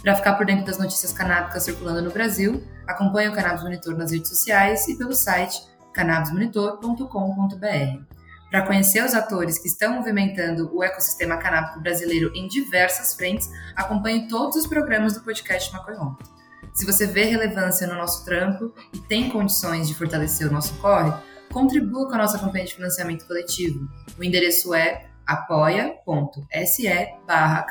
[0.00, 4.10] Para ficar por dentro das notícias canábicas circulando no Brasil, acompanhe o Cannabis Monitor nas
[4.10, 8.16] redes sociais e pelo site cannabismonitor.com.br
[8.50, 14.28] para conhecer os atores que estão movimentando o ecossistema canábico brasileiro em diversas frentes, acompanhe
[14.28, 16.24] todos os programas do podcast Maconhômetro.
[16.72, 21.12] Se você vê relevância no nosso trampo e tem condições de fortalecer o nosso corre,
[21.52, 23.88] contribua com a nossa campanha de financiamento coletivo.
[24.18, 26.88] O endereço é apoia.se
[27.26, 27.66] barra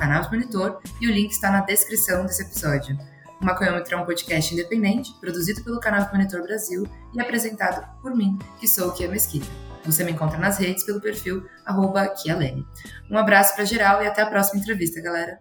[1.00, 2.98] e o link está na descrição desse episódio.
[3.42, 8.38] O Maconhômetro é um podcast independente, produzido pelo Canal Monitor Brasil e apresentado por mim,
[8.60, 9.48] que sou o Kia Mesquita.
[9.86, 12.66] Você me encontra nas redes pelo perfil arroba Kialene.
[13.10, 15.40] Um abraço para geral e até a próxima entrevista, galera.